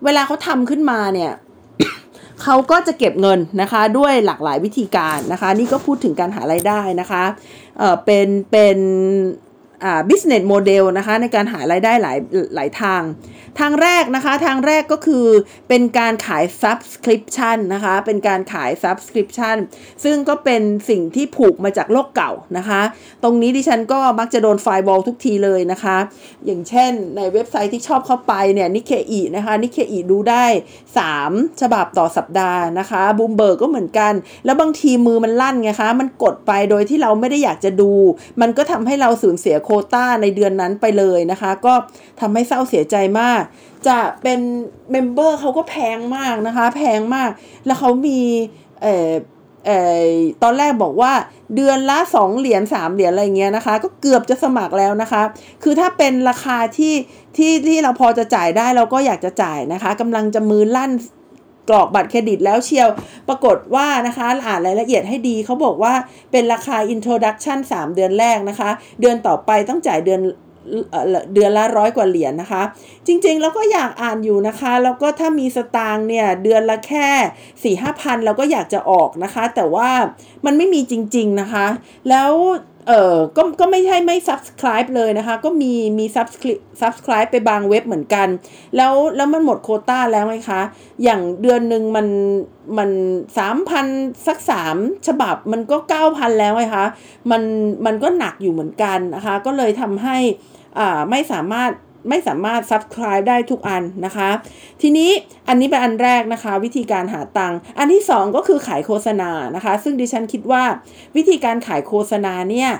[0.04, 1.32] เวลาเขาทำขึ้นมาเนี่ย
[2.42, 7.24] เขาก็จะเก็บเงินนะคะด้วยหลากหลายวิธีการนะคะ นี่ก็พูดถึงการหารายได้นะคะ
[7.78, 8.78] เออเป็นเป็น
[10.08, 12.18] business model นะคะในการหารายได้หลาย
[12.54, 13.02] หลายทาง
[13.60, 15.26] ทางแรกนะคะทางแรกก็คือ
[15.68, 19.56] เป็นการขาย subscription นะคะเป็นการขาย subscription
[20.04, 22.82] ซึ่งก็เป็นสิ่งที่ผูกมาจากโลกเก่านะคะ
[23.22, 25.96] ตรงนี้ดิฉันก็มักจะโดนไฟบอลทุกทีเลยนะคะ
[26.46, 30.44] อย่างเช่นในเว็บไซต์ที่ชอบเข้าไปเนี่ยนิเคอีนะคะนิเคอีดูได้
[31.06, 34.12] 3 ฉบับต่อสัปดาห์นะคะบูมเบิร์กก็เหมือนกัน
[34.44, 37.92] แล้วบางทีมือมันลั่นไงคะมันกดไปโดยที่เราไม่ได้อยากจะดู
[38.40, 41.74] มันก็ทำให้เราสูญเสียโควตาในเดือนนั้นไปเลยนะคะ ก็
[42.20, 43.42] ทำให้เศร้าเสียใจมาก
[43.88, 44.40] จะเป็น
[44.90, 47.30] member เขาก็แพงมากนะคะ แพงมาก
[47.66, 48.20] แล้วเขามี
[48.82, 49.10] เอ่อ
[49.66, 50.08] เอ่อ
[50.42, 51.12] ตอนแรกบอกว่า
[51.56, 55.22] เดือนละสองเหรียญสามเหรียญอะไรเงี้ยนะคะ ก็เกือบจะสมัครแล้วนะคะ
[55.62, 56.94] คือถ้าเป็นราคาที่
[57.36, 60.92] ที่ที่เราพอจะจ่ายได้เราก็อยากจะจ่ายนะคะกำลังจะมือลั่น
[61.68, 62.88] กรอกบัตรเครดิตแล้วเชียว
[63.28, 65.92] ปรากฏว่านะคะอ่านรายละเอียดให้ดีเขาบอกว่า
[66.32, 68.70] เป็นราคา introduction 3 เดือนแรกนะคะ
[69.00, 70.20] เดือนต่อไปต้องจ่ายเดือน
[71.34, 72.62] เดือนละร้อยกว่าเหรียญนนะคะ
[73.06, 77.08] จริงๆเราก็อยากอ่านอยู่นะคะ แล้วก็ถ้ามีสตางค์เนี่ย เดือนละแค่
[77.40, 79.90] 4ี่ห้าพันเราก็อยากจะออกนะคะ แต่ว่า
[80.44, 81.66] มันไม่มีจริง ๆนะคะ
[82.08, 82.30] แล้ว
[82.88, 88.28] เออก็ก็ไม่ใช่ไม่ subscribe เลยนะคะ ก็มีมี subscribe subscribe ไปบางเว็บเหมือนกัน
[88.76, 90.60] แล้วแล้วมันหมดโคต้าแล้วไหมคะ
[91.02, 92.06] อย่างเดือนหนึ่งมัน
[92.78, 92.90] มัน
[93.38, 93.86] สามพัน
[94.26, 96.86] สักสามฉบับมันก็เก้าพันแล้วไงคะ
[97.30, 97.42] มัน
[97.86, 100.16] มันก็หนักอยู่เหมือนกันนะคะ ก็เลยทำให้
[100.78, 101.70] อ่าไม่สามารถ
[102.08, 104.30] ไม่สามารถ subscribe ได้ทุกอันนะคะ
[104.82, 105.10] ทีนี้
[105.48, 110.62] อันนี้เป็นอันแรกนะคะ วิธีการหาตังค์อันที่ 2 ก็คือขายโฆษณานะคะ ซึ่งดิฉันคิดว่า
[111.16, 112.70] วิธีการขายโฆษณาเนี่ย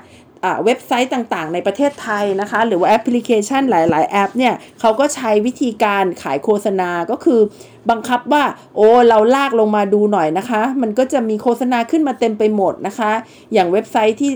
[0.65, 7.41] เว็บไซต์ต่างๆ ในประเทศไทยนะคะ หรือว่าแอปพลิเคชันหลาย ๆ แอปเนี่ยเขาก็ใช้วิธีการขายโฆษณาก็คือ
[7.91, 8.45] บังคับว่า
[8.77, 13.13] โอ้เราลากลงมาดูหน่อยนะคะ มันก็จะมีโฆษณาขึ้นมาเต็มไปหมดนะคะ
[13.53, 14.31] อย่างเว็บไซต์ที่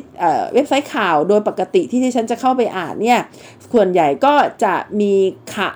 [0.54, 3.20] เว็บไซต์ข่าวโดยปกติที่ที่ฉันจะเข้าไปอ่านเนี่ย
[3.72, 5.12] ส่วนใหญ่ก็จะมี
[5.54, 5.68] ข่า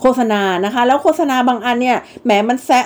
[0.00, 2.84] โฆษณานะคะ แล้วโฆษณาบางอันเนี่ยแหมมันแซะ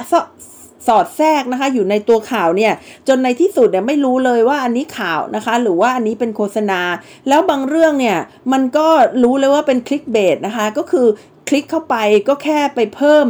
[0.87, 2.73] สอดแทรกนะคะ อยู่ในตัวข่าวเนี่ย
[3.09, 6.81] จนในที่สุดเนี่ยไม่รู้เลยว่าอันนี้ข่าวนะคะ หรือว่าอันนี้เป็นโฆษณา
[7.29, 8.19] แล้วบางเรื่องเนี่ย
[8.53, 8.89] มันก็
[9.23, 11.07] รู้เลยว่าเป็นคลิกเบสนะคะ ก็คือ
[11.49, 11.97] คลิกเข้าไป
[12.29, 13.27] ก็แค่ไปเพิ่ม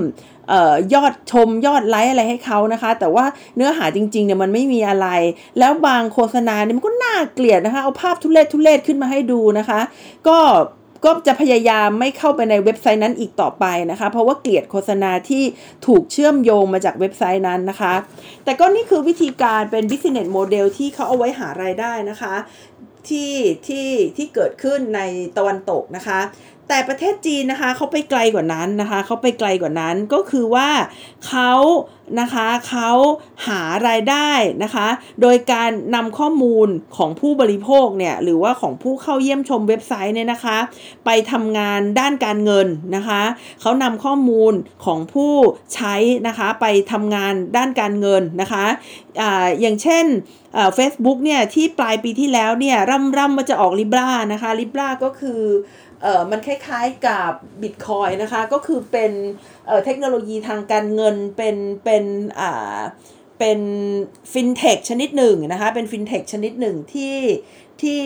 [0.53, 3.25] ออยอดชมยอดไลค์อะไรให้เขานะคะ แต่ว่า
[3.57, 5.09] เนื้อหาจริงๆเนี่ยมันไม่มีอะไร
[5.59, 9.81] แล้วบางโฆษณาเนี่ยมันก็น่าเกลียดนะคะ เอาภาพทุเรศทุเรศขึ้นมาให้ดูนะคะ
[10.29, 10.39] ก็
[11.05, 15.45] ก็จะพยายามไม่เข้าไปในเว็บไซต์นั้นอีกต่อไปนะคะ เพราะว่าเกลียดโฆษณาที่
[15.87, 17.95] ถูกเชื่อมโยงมาจากเว็บไซต์นั้นนะคะ
[18.45, 22.35] แต่ก็นี่คือวิธีการเป็น business model ที่เขาเอาไว้หารายได้นะคะ
[23.09, 23.35] ที่
[23.67, 25.01] ที่ที่เกิดขึ้นใน
[25.37, 26.21] ตะวันตกนะคะ
[26.71, 30.69] แต่ประเทศจีนนะคะเขาไปไกลกว่านั้นนะคะเขาไปไกลกว่านั้นก็คือว่า
[31.27, 31.53] เขา
[32.21, 32.91] นะคะเขา
[33.47, 34.31] หารายได้
[34.63, 34.89] นะคะ
[35.23, 40.59] โดยการนำข้อมูลของผู้บริโภคเนี่ยหรือว่าของผู้เข้าเยี่ยมชมเว็บไซต์เนี่ยนะคะ
[41.07, 43.23] ไปทำงานด้านการเงินนะคะ
[43.61, 44.53] เขานำข้อมูล
[44.85, 45.33] ของผู้
[45.75, 45.95] ใช้
[46.29, 48.65] นะคะ ไปทำงานด้านการเงินนะคะ
[49.21, 50.05] อ่าอย่างเช่น
[50.75, 55.41] เฟซบุ๊กเนี่ยที่ปลายปีที่แล้วเนี่ยร่ำร่ำมาจะออกลิบรานะคะลิบราก็คือ
[56.03, 57.33] เออมันคล้ายๆกับ
[57.63, 59.13] บิตคอยนะคะ ก็คือเป็น
[59.67, 62.05] เอ่อเทคโนโลยีทางการเงินเป็นเป็น
[62.41, 62.81] อ่า
[63.39, 63.61] เป็น
[64.33, 67.17] ฟินเทคชนิดหนึ่งนะคะ เป็นฟินเทคชนิดหนึ่งที่
[67.83, 68.01] ที่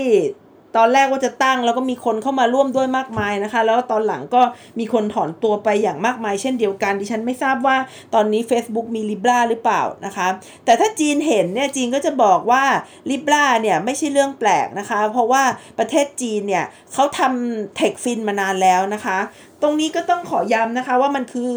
[0.76, 4.42] ตอนแรกว่าจะตั้งแล้วก็มีคนเข้ามาร่วมด้วยมากมายนะคะ แล้วตอนหลังก็
[4.78, 7.76] มีคนถอนตัวไปอย่างมากมาย เช่นเดียวกัน ดิฉันไม่ทราบว่า
[8.14, 10.28] ตอนนี้ Facebook มี Libra หรือเปล่านะคะ
[10.64, 12.64] แต่ถ้าจีนเห็นเนี่ยจีนก็จะบอกว่า
[13.10, 15.42] Libra เนี่ยไม่ใช่เรื่องแปลกนะคะ เพราะว่า
[15.78, 19.18] ประเทศจีนเนี่ยเขาทำ TechFin มานานแล้วนะคะ
[19.62, 21.52] ตรงนี้ก็ต้องขอย้ำนะคะว่ามันคือ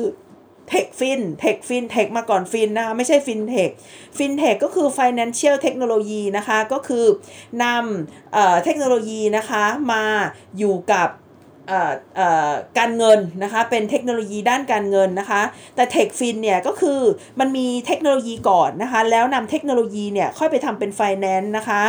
[0.69, 3.69] TechFin TechFin Tech มาก่อนฟินนะคะไม่ใช่ FinTech
[4.17, 7.05] FinTech ก็คือ financial technology นะคะก็คือ
[7.63, 10.03] นำเทคโนโลยีนะคะมา
[10.57, 11.09] อยู่กับ
[12.79, 15.41] การเงินนะคะเป็นเทคโนโลยีด้านการเงินนะคะ
[15.75, 17.01] แต่ TechFin เนี่ยก็คือ
[17.39, 21.81] มันมีเทคโนโลยีก่อนนะคะ แล้วนำเทคโนโลยีเนี่ยค่อยไปทำเป็นไฟแนนซ์นะคะ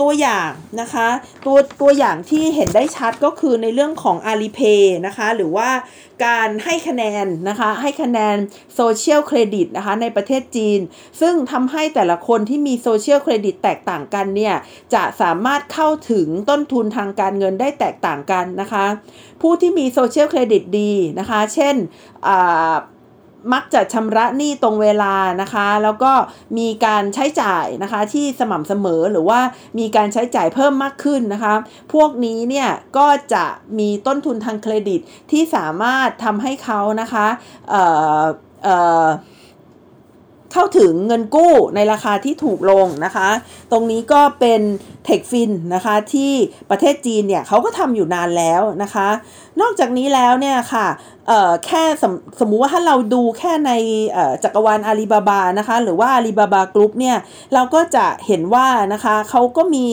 [0.00, 1.08] ตัวอย่างนะคะ
[1.46, 5.68] ตัวตัวอย่างที่เห็นได้ชัดก็คือในเรื่องของ Alipay นะคะหรือว่า
[6.24, 8.36] การให้คะแนนนะคะ ให้คะแนน
[8.74, 10.80] social credit นะคะในประเทศจีน
[11.20, 14.54] ซึ่งทำให้แต่ละคนที่มี social credit แตกต่างกันเนี่ย
[14.94, 18.86] จะสามารถเข้าถึงต้นทุนทางการเงินได้แตกต่างกันนะคะ
[19.42, 21.74] ผู้ที่มี social credit ดีนะคะ เช่น
[23.52, 26.12] มักจะชำระหนี้ตรงเวลานะคะ แล้วก็
[26.58, 29.40] มีการใช้จ่ายนะคะที่สม่ำเสมอหรือว่า
[29.78, 31.54] มีการใช้จ่ายเพิ่มมากขึ้นนะคะ
[31.92, 33.44] พวกนี้เนี่ยก็จะ
[33.78, 37.26] มีต้นทุนทางเครดิตที่สามารถทำให้เขานะคะ
[37.70, 37.82] เอ่
[38.20, 38.22] อ
[38.64, 39.06] เอ่อ
[40.52, 43.28] เข้าถึงเงินกู้ในราคาที่ถูกลงนะคะ
[43.72, 44.60] ตรงนี้ก็เป็น
[45.04, 46.32] เทคฟินนะคะที่
[46.70, 49.08] ประเทศจีนเนี่ยเขาก็ทำอยู่นานแล้วนะคะ
[49.60, 50.86] นอกจากนี้แล้วเนี่ยค่ะ
[51.66, 53.72] แค่สมสมมุติว่าถ้าเราดูแค่ใน
[54.44, 57.16] จักรวาลอาลีบาบานะคะ หรือว่า Alibaba Group เนี่ย
[57.54, 59.86] เราก็จะเห็นว่านะคะเขาก็มี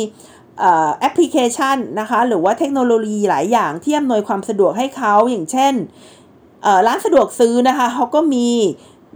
[0.99, 5.73] แอปพลิเคชันนะคะหรือว่าเทคโนโลยีหลายอย่างที่อำนวยความสะดวกให้เขาอย่างเช่น
[6.87, 8.47] ร้านสะดวกซื้อนะคะเขาก็มี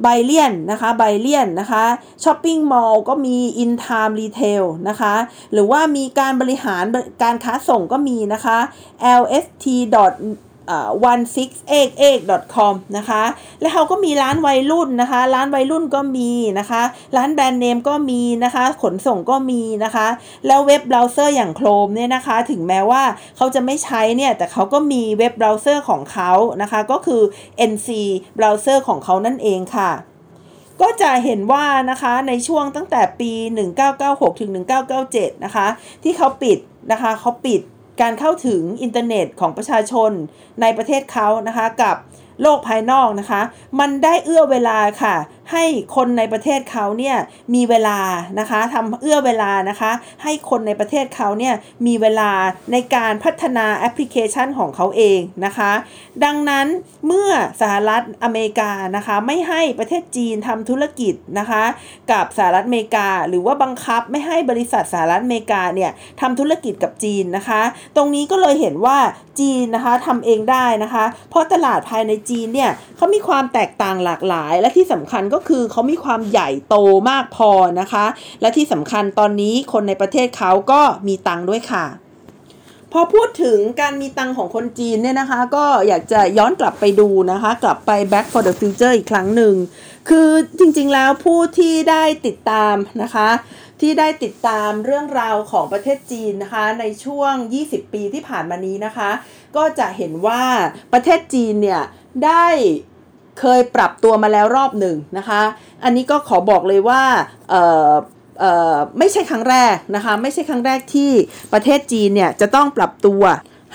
[0.02, 1.84] Bailian นะคะ Bailian นะคะ
[2.24, 5.14] shopping mall ก็มี Intime Retail นะคะ
[5.54, 6.84] หรือว่ามีการบริหาร
[7.24, 8.58] การค้าส่งก็มีนะคะ
[9.22, 9.66] lst
[11.12, 12.22] one six eight eight
[12.56, 13.24] com นะคะ
[13.62, 16.82] แล้วเขาก็มีร้านวัยรุ่นนะคะ ร้านวัยรุ่นก็มีนะคะ
[17.18, 20.08] ร้านแบรนด์เนมก็มีนะคะ ขนส่งก็มีนะคะ
[20.48, 23.04] แล้วเว็บเบราว์เซอร์อย่าง Chrome เนี่ยนะคะ ถึงแม้ว่า
[23.38, 27.22] เขาจะไม่ใช้เนี่ย แต่เขาก็มีเว็บเบราว์เซอร์ของเขานะคะ ก็คือ
[27.72, 27.88] NC
[28.36, 29.92] เบราว์เซอร์ของเขานั่นเองค่ะ
[30.82, 33.32] ก็จะเห็นว่านะคะในช่วงตั้งแต่ปี
[33.88, 34.52] 1996 ถึง
[34.98, 35.68] 1997 นะคะ
[36.04, 36.58] ที่เขาปิด
[36.92, 37.62] นะคะเขาปิด
[38.02, 40.12] การเข้าถึงอินเทอร์เน็ตของประชาชน
[40.62, 41.96] ในประเทศเขานะคะกับ
[42.42, 43.42] โลกภายนอกนะคะ
[43.80, 45.16] มันได้เอื้อเวลาค่ะ
[45.54, 47.18] ให้คนในประเทศเขาเนี่ย
[47.56, 48.00] มีเวลา
[48.40, 49.92] นะคะทำเอื้อเวลานะคะ
[50.24, 51.54] ให้คนในประเทศเขาเนี่ย
[51.88, 52.32] มีเวลา
[52.72, 55.72] ในการพัฒนาแอปพลิเคชันของเขาเองนะคะ
[56.24, 56.68] ดังนั้น
[57.08, 61.64] เมื่อสหรัฐอเมริกานะคะ ไม่ให้ประเทศจีนทำธุรกิจนะคะ
[62.12, 67.62] กับสหรัฐอเมริกา หรือว่าบังคับไม่ให้บริษัทสหรัฐอเมริกาเนี่ยทำธุรกิจกับจีนนะคะ
[67.96, 68.98] ตรงนี้ก็เลยเห็นว่า
[69.40, 76.76] จีนนะคะทำเองได้นะคะ เพราะตลาดภายในจีนเนี่ยเขามีความแตกต่างหลากหลาย และที่สำคัญก็คือเขามีความใหญ่โต
[77.10, 78.06] มากพอนะคะ
[78.42, 81.86] และที่สำคัญตอนนี้คนในประเทศเขาก็มีตังค์ด้วยค่ะ
[82.94, 89.56] พอพูดถึงการมีตังค์ของคนจีนเนี่ยนะคะ ก็อยากจะย้อนกลับไปดูนะคะ กลับไป back for the future อีกครั้งหนึ่ง
[90.10, 93.30] คือจริงๆแล้วผู้ที่ได้ติดตามนะคะ
[93.84, 97.34] ที่ได้ติดตามเรื่องราวของประเทศจีนนะคะในช่วง
[97.66, 99.10] 20 ปีที่ผ่านมานี้นะคะ
[99.56, 100.44] ก็จะเห็นว่า
[100.94, 101.82] ประเทศจีนเนี่ย
[102.26, 102.48] ได้
[103.40, 105.42] เคยปรับตัวมาแล้วรอบหนึ่งนะคะ
[105.84, 107.04] อันนี้ก็ขอบอกเลยว่า
[109.00, 111.12] ไม่ใช่ครั้งแรกนะคะไม่ใช่ครั้งแรกที่
[111.54, 113.22] ประเทศจีนเนี่ยจะต้องปรับตัว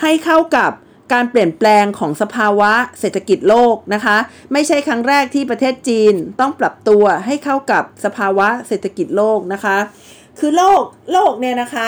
[0.01, 0.71] ให้เข้ากับ
[1.13, 4.17] การเปลี่ยนแปลงของสภาวะเศรษฐกิจโลกนะคะ
[4.53, 9.77] ไม่ใช่ครั้งแรกที่ประเทศจีนต้องปรับตัวให้เข้ากับสภาวะเศรษฐกิจโลกนะคะ
[10.39, 11.87] คือโลกโลกเนี่ยนะคะ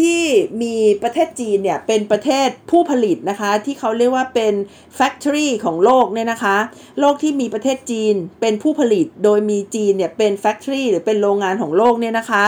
[0.00, 0.22] ที่
[0.62, 4.54] มีประเทศจีนเนี่ยเป็นประเทศผู้ผลิตนะคะที่เขาเรียกว่าเป็น
[4.98, 6.56] factory ของโลกเนี่ยนะคะ
[7.00, 12.44] โลกที่มีประเทศจีนเป็นผู้ผลิตโดยมีจีนเนี่ยเป็น factory หรือเป็นโรงงานของโลกเนี่ยนะคะ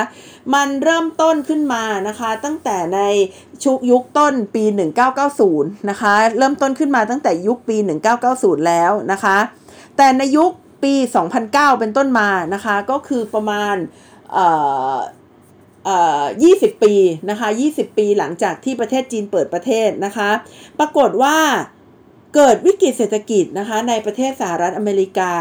[0.55, 3.01] มันเริ่มต้นขึ้นมานะคะตั้งแต่ใน
[3.65, 4.65] ชุกยุคต้นปี
[5.27, 7.77] 1990 นะคะ เริ่มต้นขึ้นมาตั้งแต่ยุคปี
[8.23, 9.37] 1990 แล้วนะคะ
[9.97, 10.51] แต่ในยุค
[10.85, 10.95] ปี
[11.37, 13.77] 2009 เป็นต้นมานะคะก็คือประมาณ
[16.33, 16.95] 20 ปี
[17.31, 20.31] นะคะ20 ปีหลังจากที่ประเทศจีนเปิดประเทศนะคะ
[20.79, 21.37] ปรากฏว่า
[22.35, 25.33] เกิดวิกฤตเศรษฐกิจนะคะในประเทศสหรัฐอเมริกา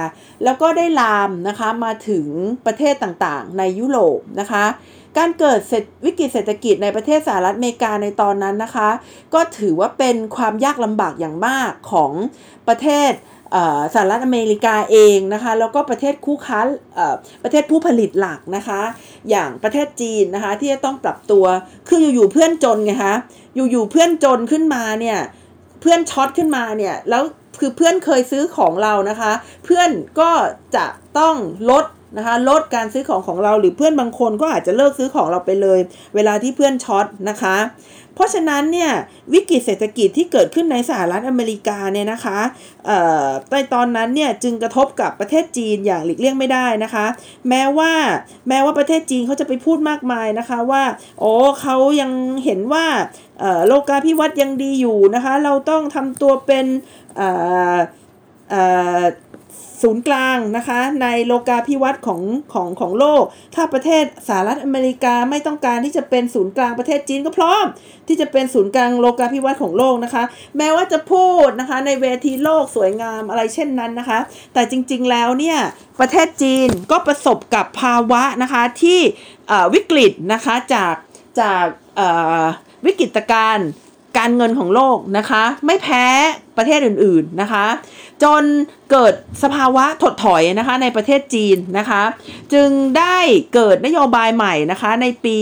[0.44, 2.28] แล้วก็ได้ลามนะคะมาถึง
[2.66, 4.66] ประเทศต่างๆ ในยุโรปนะคะ
[5.18, 5.60] การเกิด
[6.06, 8.90] วิกฤตเศรษฐกิจในประเทศสหรัฐอเมริกาในตอนนั้นนะคะ
[9.34, 12.12] ก็ถือว่าเป็นความยากลำบากอย่างมากของ
[12.68, 13.12] ประเทศ
[13.94, 16.60] สหรัฐอเมริกาเองนะคะแล้วก็ประเทศคู่ค้า
[17.44, 18.82] ประเทศผู้ผลิตหลักนะคะ
[19.30, 21.46] อย่างประเทศจีนนะคะที่จะต้องปรับตัว
[21.90, 23.16] คืออยู่ๆเพื่อนจนไงคะ
[23.56, 25.18] อยู่ๆเพื่อนจนขึ้นมาเนี่ย
[25.82, 27.24] เพื่อนช็อตขึ้นมาเนี่ยแล้ว
[27.60, 29.32] คือเพื่อนเคยซื้อของเรานะคะ
[29.66, 30.32] เพื่อนก็
[30.76, 30.86] จะ
[31.20, 31.36] ต้อง
[31.70, 31.86] ลด
[32.18, 35.80] นะคะลดการซื้อของของเราหรือเพื่อนบางคนก็อาจจะเลิกซื้อของเราไปเลย
[36.16, 37.58] เวลาที่เพื่อนช็อตนะคะ
[38.16, 38.92] เพราะฉะนั้นเนี่ย
[39.34, 42.40] วิกฤตเศรษฐกิจที่เกิดขึ้นในสหรัฐอเมริกาเนี่ยนะคะ
[43.52, 47.06] ในตอนนั้นเนี่ยจึงกระทบกับประเทศจีนอย่างหลีกเลี่ยงไม่ได้นะคะ
[47.50, 47.92] แม้ว่า
[48.50, 50.84] แม้ว่าประเทศจีนเขาจะไปพูดมากมายนะคะว่า
[51.20, 52.12] โอ้เขายัง
[52.46, 52.86] เห็นว่า
[53.68, 56.66] โลกาภิวัตน์ยังดีอยู่นะคะ เราต้องทำตัวเป็น
[59.82, 62.22] ศูนย์กลางนะคะในโลกาภิวัตน์ของ
[62.54, 63.24] ของของโลก
[63.56, 67.66] ถ้าประเทศสหรัฐอเมริกาไม่ต้องการที่จะเป็นศูนย์กลางประเทศจีนก็พร้อม
[68.08, 70.24] ที่จะเป็นศูนย์กลางโลกาภิวัตน์ของโลกนะคะ
[70.58, 74.20] แม้ว่าจะพูดนะคะในเวทีโลกสวยงามอะไรเช่นนั้นนะคะ
[74.54, 75.58] แต่จริงๆแล้วเนี่ย
[76.00, 79.00] ประเทศจีนก็ประสบกับภาวะนะคะที่
[79.74, 80.96] วิกฤตนะคะจาก
[81.40, 81.66] จาก
[82.86, 83.70] วิกฤตการณ์
[84.18, 86.06] การเงินของโลกนะคะ ไม่แพ้
[86.58, 87.66] ประเทศอื่นๆนะคะ
[88.24, 88.44] จน
[88.92, 92.02] เกิดสภาวะถดถอยนะคะในประเทศจีนนะคะ
[92.54, 93.18] จึงได้
[93.54, 95.36] เกิดนโยบายใหม่นะคะในปี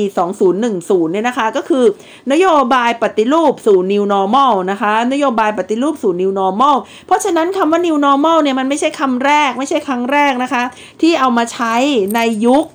[0.53, 1.86] 2010 เนี่ยนะคะ ก็คือ
[2.31, 6.75] นโยบายปฏิรูปสู่ new normal นะคะ นโยบายปฏิรูปสู่ new normal
[7.07, 10.63] เพราะฉะนั้นคำว่า new normal เนี่ยมันไม่ใช่คำแรกไม่ใช่ครั้งแรกนะคะ
[11.01, 11.75] ที่เอามาใช้
[12.15, 12.65] ในยุค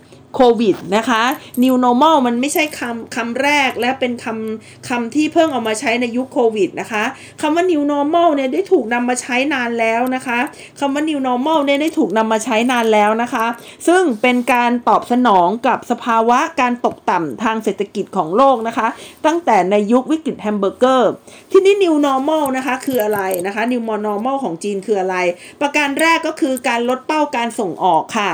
[0.41, 1.23] โควิดนะคะ
[1.63, 7.05] new normal มันไม่ใช่คำคำแรกและเป็นคำคำที่เพิ่งเอามาใช้ในยุคโควิดนะคะ
[7.41, 10.39] คำว่า new normal เนี่ยได้ถูกนำมาใช้นานแล้วนะคะ
[10.81, 13.47] คำว่า new normal เนี่ยได้ถูกนำมาใช้นานแล้วนะคะ
[13.87, 18.89] ซึ่งเป็นการตอบสนองกับสภาวะการตกต่ำทางเศรษฐกิจของโลกนะคะ
[19.27, 21.11] ตั้งแต่ในยุควิกฤตแฮมเบอร์เกอร์
[21.53, 25.17] ที่นี้ new normal นะคะคืออะไรนะคะ new normal ของจีนคืออะไร
[25.61, 28.31] ประการแรกก็คือการลดเป้าการส่งออกค่ะ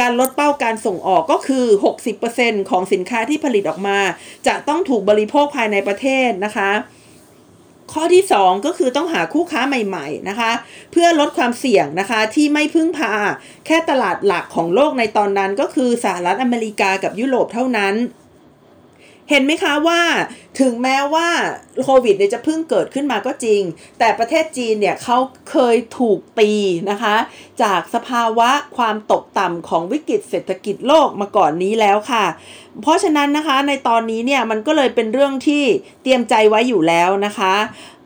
[0.00, 1.66] การลดเป้าการส่งออกก็คือคือ
[2.18, 3.98] 60%ของสินค้าที่ผลิตออกมา
[4.46, 6.70] จะต้องถูกบริโภคภายในประเทศนะคะ
[7.92, 10.52] ข้อที่ 2 ก็คือต้องหาคู่ค้าใหม่ ๆนะคะ
[10.92, 13.12] เพื่อลดความเสี่ยงนะคะที่ไม่พึ่งพา
[13.66, 17.94] แค่ตลาดหลักของโลกในตอนนั้นก็คือสหรัฐอเมริกากับยุโรปเท่านั้น
[19.30, 20.00] เห็นไหมคะว่า
[20.60, 21.28] ถึงแม้ว่า
[21.84, 23.62] โควิดเนี่ยจะเพิ่งเกิดขึ้นมาก็จริง
[23.98, 25.18] แต่ประเทศจีนเนี่ยเขา
[25.50, 26.50] เคยถูกตี
[26.90, 27.16] นะคะ
[27.62, 32.24] จากสภาวะความตกต่ำของวิกฤตเศรษฐกิจโลกมาก่อนนี้แล้วค่ะ
[32.82, 35.64] เพราะฉะนั้นนะคะในตอนนี้เนี่ยมันก็เลยเป็นเรื่องที่
[36.02, 37.54] เตรียมใจไว้อยู่แล้วนะคะ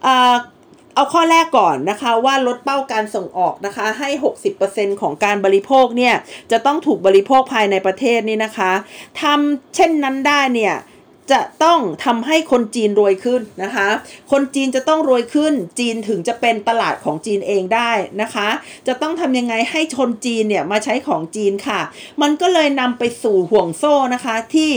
[0.04, 4.10] เอาข้อแรกก่อนนะคะว่าลดเป้าการส่งออกนะคะให้
[4.54, 6.14] 60%ของการบริโภคเนี่ย
[6.50, 8.72] จะต้องถูกบริโภคภายในประเทศนี่นะคะ
[9.20, 10.74] ทำเช่นนั้นได้เนี่ย
[11.32, 13.88] จะต้องทำให้คนจีนรวยขึ้นนะคะ
[14.32, 18.48] คนจีนจะต้องรวยขึ้น จีนถึงจะเป็นตลาดของจีนเองได้นะคะ
[18.86, 21.80] จะต้องทำยังไงให้ชนจีนเนี่ยมาใช้ของจีนค่ะ
[22.22, 24.70] มันก็เลยนำไปสู่ห่วงโซ่นะคะที่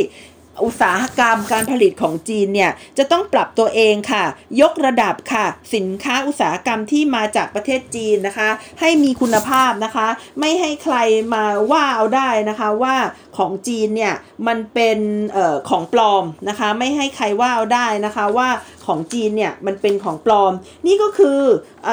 [0.64, 4.26] อุตสาหกรรมการผลิตของจีนเนี่ยจะต้องปรับตัวเองค่ะ
[4.62, 10.08] ยกระดับค่ะ สินค้าอุตสาหกรรมที่มาจากประเทศจีนนะคะ ให้มีคุณภาพนะคะ
[10.40, 10.96] ไม่ให้ใคร
[11.34, 12.96] มาว่าเอาได้นะคะว่า
[13.38, 14.14] ของจีนเนี่ย
[14.48, 15.00] มันเป็น
[15.36, 18.50] ออของปลอมนะคะ ไม่ให้ใครว่าเอาได้นะคะว่า
[18.86, 20.54] ของจีนเนี่ยมันเป็นของปลอม
[20.88, 21.40] นี่ก็คือ
[21.88, 21.90] อ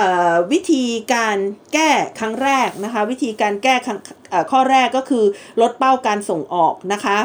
[0.52, 1.36] วิธีการ
[1.72, 3.74] แก้ครั้งแรกนะคะ วิธีการแก้
[4.52, 5.24] ข้อแรกก็คือ
[5.60, 7.18] ลดเป้าการส่งออกนะคะ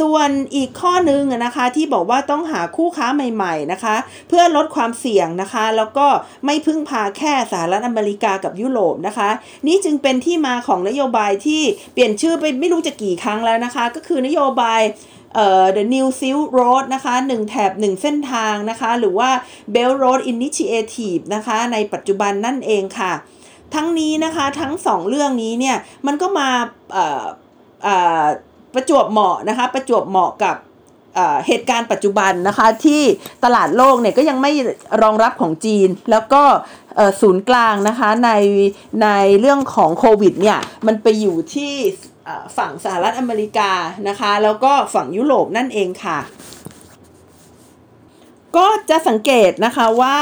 [0.00, 3.96] ส่วนอีกข้อนึงนะคะที่บอกว่าต้องหาคู่ค้าใหม่ๆนะคะ
[4.28, 6.06] เพื่อลดความเสี่ยงนะคะ แล้วก็
[6.44, 9.30] ไม่พึ่งพาแค่สหรัฐอเมริกากับยุโรปนะคะ
[9.66, 14.82] นี่จึงเป็นที่มาของนโยบายที่เปลี่ยนชื่อไปไม่รู้จะกี่ครั้งแล้วนะคะ ก็คือนโยบาย
[15.34, 19.30] เอ่อ the New Silk Road นะคะหนึ่งแถบหนึ่งเส้นทางนะคะ หรือว่า
[19.74, 23.12] Belt Road Initiative นะคะในปัจจุบันนั่นเองค่ะ
[23.74, 26.48] ทั้งนี้นะคะทั้งสองเรื่องนี้เนี่ยมันก็มา
[26.92, 27.24] เอ่อ
[27.84, 28.26] เอ่อ
[28.74, 30.56] ประจวบเหมาะนะคะประจวบเหมาะกับ
[31.46, 33.02] เหตุการณ์ปัจจุบันนะคะที่
[33.44, 34.52] ตลาดโลกเนี่ยก็ยังไม่
[35.02, 36.42] รองรับของจีน แล้วก็
[37.20, 38.30] ศูนย์กลางนะคะใน
[39.02, 39.08] ใน
[39.40, 41.72] เรื่องของโควิดเนี่ยมันไปอยู่ที่
[42.56, 43.70] ฝั่งสหรัฐอเมริกา
[44.08, 46.18] นะคะแล้วก็ฝั่งยุโรปนั่นเองค่ะ
[48.56, 50.16] ก็จะสังเกตนะคะว่า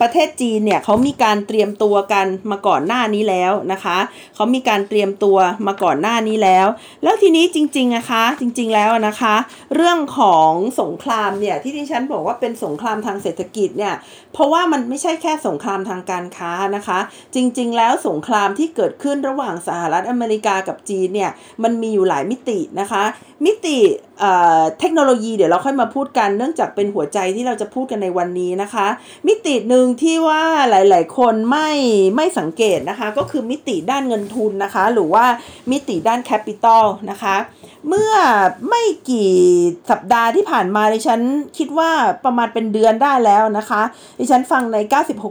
[0.00, 3.98] ประเทศจีนเนี่ยเขามีการเตรียมตัวกันมาก่อนหน้านี้แล้วนะคะ
[4.34, 6.66] เขามีการเตรียมตัวมาก่อนหน้านี้แล้ว
[7.02, 9.34] แล้วทีนี้จริงๆนะคะจริงๆแล้วนะคะ
[9.74, 13.94] เรื่องของสงครามเนี่ยที่ที่ฉันบอกว่าเป็นสงครามทางเศรษฐกิจเนี่ย
[14.32, 16.98] เพราะว่ามันไม่ใช่แค่สงครามทางการค้านะคะ
[17.34, 21.30] จริงๆ แล้วสงครามที่เกิดขึ้นระหว่างสหรัฐอเมริกากับจีนเนี่ย
[21.62, 23.04] มันมีอยู่หลายมิตินะคะ
[23.44, 23.78] มิติ
[24.80, 28.86] เทคโนโลยีเดี๋ยวเราค่อยมาพูดกันเนื่องจากเป็นหัวใจที่เราจะพูดกันในวันนี้นะคะ
[29.26, 31.70] มิติหนึ่งที่ว่าหลาย ๆ คนไม่
[32.16, 35.24] ไม่สังเกตนะคะ ก็คือมิติด้านเงินทุนนะคะ หรือว่า
[35.70, 37.36] มิติด้านแคปิตอลนะคะ
[37.88, 38.12] เมื่อ
[38.68, 39.32] ไม่กี่
[39.90, 41.20] สัปดาห์ที่ผ่านมาดิฉัน
[41.58, 41.90] คิดว่า
[42.24, 43.82] ประมาณเป็นเดือนได้แล้วนะคะ
[44.18, 44.76] ดิฉันฟังใน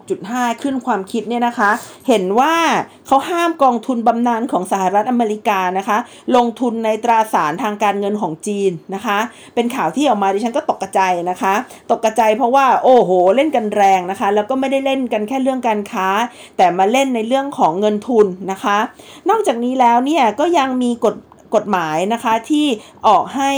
[0.03, 1.69] 96.5 ขึ้นความคิดเนี่ยนะคะ
[2.07, 2.53] เห็นว่า
[3.07, 5.97] เขาห้ามกองทุนบำนาญของสหรัฐอเมริกานะคะ
[6.35, 9.17] ลงทุนในตราสารทางการเงินของจีนนะคะ
[9.55, 11.53] เป็นข่าวที่ออกมาดิฉันก็ตกกระจายนะคะ
[11.91, 16.07] ตกกระจายเพราะว่าโอ้โหเล่นกันแรงนะคะ แล้วก็ไม่ได้เล่นกันแค่เรื่องการค้า
[16.57, 18.77] แต่มาเล่นในเรื่องของเงินทุนนะคะ
[19.29, 21.15] นอกจากนี้แล้วเนี่ยก็ยังมีกฎ
[21.55, 22.67] กฎหมายนะคะที่
[23.07, 23.51] ออกให้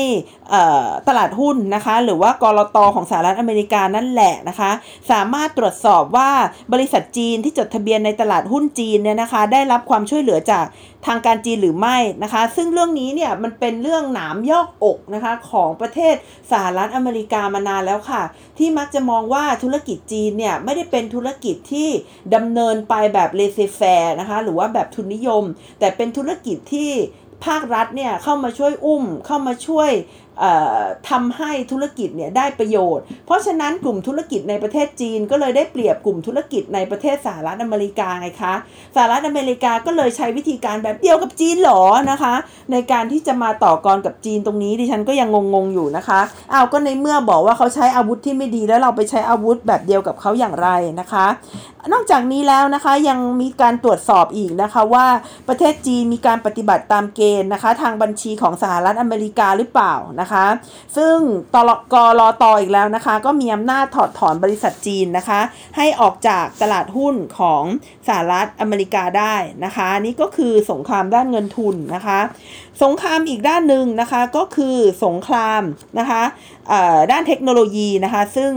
[1.08, 4.72] ตลาดหุ้นนะคะหรือว่ากรอตอของสหรัฐอเมริกานั่นแหละนะคะ
[5.12, 6.32] สามารถตรวจสอบว่า
[6.74, 10.66] บริษัทจีนที่จดทะเบียนในตลาดหุ้นจีนเนี่ยนะคะได้รับความช่วยเหลือจาก
[11.08, 16.16] ทางการจีนหรือไม่นะคะ ซึ่งเรื่องนี้เนี่ยมันเป็นเรื่องหนามยอกอกนะคะของประเทศ
[16.52, 18.24] สหรัฐอเมริกามานานแล้วค่ะ
[18.58, 21.90] ที่มักจะมองว่าธุรกิจจีนเนี่ยไม่ได้เป็นธุรกิจที่
[22.36, 25.44] ดำเนินไปแบบเลเซแฟร์นะคะหรือว่าแบบทุนนิยม
[25.80, 26.92] แต่เป็นธุรกิจที่
[27.46, 29.92] ภาครัฐเนี่ยเข้ามาช่วยอุ้ม เข้ามาช่วย
[31.10, 38.54] ทำให้ธุรกิจเนี่ยได้ประโยชน์ เพราะฉะนั้นกลุ่มธุรกิจในประเทศจีนก็เลยได้เปรียบกลุ่มธุรกิจในประเทศสหรัฐอเมริกาไงคะ
[38.96, 42.34] สหรัฐอเมริกาก็เลยใช้วิธีการแบบเดียวกับจีนหรอนะคะ
[42.72, 51.28] ในการที่จะมาต่อกรกับจีนตรงนี้ดิฉันก็ยังงงๆอยู่นะคะเอาก็ในเมื่อบอกว่าเขาใช้อาวุธที่ไม่ดีแล้วเราไปใช้อาวุธแบบเดียวกับเขาอย่างไรนะคะ
[51.94, 55.06] นอกจากนี้แล้วนะคะยังมีการตรวจสอบอีกนะคะว่า
[55.48, 60.31] ประเทศจีนมีการปฏิบัติตามเกณฑ์นะคะ ทางบัญชีของสหรัฐอเมริกาหรือเปล่านะคะ
[60.98, 61.16] ซึ่ง
[61.54, 65.40] ตลกรอตออีกแล้วนะคะ ก็มีอำนาจถอดถอนบริษัทจีนนะคะ
[65.78, 67.64] ให้ออกจากตลาดหุ้นของ
[68.08, 72.20] สหรัฐอเมริกาได้นะคะ นี่ก็คือสงครามด้านเงินทุนนะคะ
[72.84, 75.62] สงครามอีกด้านหนึ่งนะคะก็คือสงคราม
[76.00, 76.24] นะคะ
[77.12, 78.52] ด้านเทคโนโลยีนะคะ ซึ่ง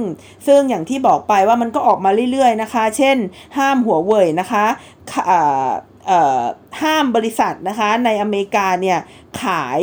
[0.47, 3.17] ซึ่งอย่างที่บอกไปว่ามันก็ออกมาเรื่อยๆนะคะ เช่น
[3.59, 4.67] ห้ามหัวเว่ยนะคะ
[6.83, 8.99] ห้ามบริษัทนะคะในอเมริกาเนี่ย
[9.43, 9.81] ขาย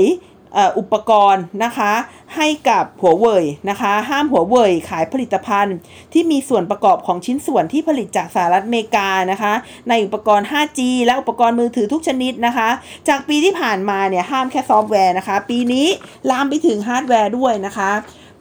[0.79, 1.91] อุปกรณ์นะคะ
[2.35, 5.75] ให้กับหัวเว่ยนะคะ ห้ามหัวเว่ยขายผลิตภัณฑ์
[6.13, 9.53] ที่มีส่วนประกอบของชิ้นส่วนที่ผลิตจากสหรัฐอเมริกานะคะ
[9.89, 12.69] ในอุปกรณ์ 5G และอุปกรณ์มือถือทุกชนิดนะคะ
[13.07, 15.87] จากปีที่ผ่านมาเนี่ยห้ามแค่ซอฟต์แวร์นะคะ ปีนี้
[16.29, 17.91] ลามไปถึงฮาร์ดแวร์ด้วยนะคะ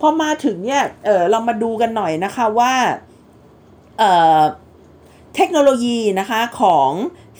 [0.00, 2.74] พอมาถึงเนี่ยเออเรามาดูกันหน่อยนะคะว่า
[3.98, 4.02] เอ
[4.38, 4.42] อ
[5.36, 6.90] เทคโนโลยีนะคะของ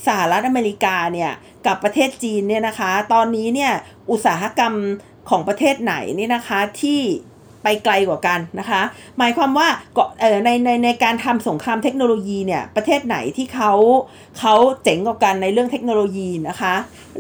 [0.07, 1.33] สหรัฐอเมริกาเนี่ย
[1.67, 3.73] กับประเทศจีนเนี่ยนะคะ ตอนนี้เนี่ย
[4.11, 4.75] อุตสาหกรรม
[5.31, 7.01] ของประเทศไหนนี่นะคะที่
[7.63, 8.83] ไปไกลกว่ากันนะคะ
[9.19, 9.69] หมายความว่า
[10.45, 13.73] ในในในการทำสงครามเทคโนโลยีเนี่ยประเทศไหนที่เขา
[14.39, 16.75] เขาเจ๋งกว่ากันในเรื่องเทคโนโลยีนะคะ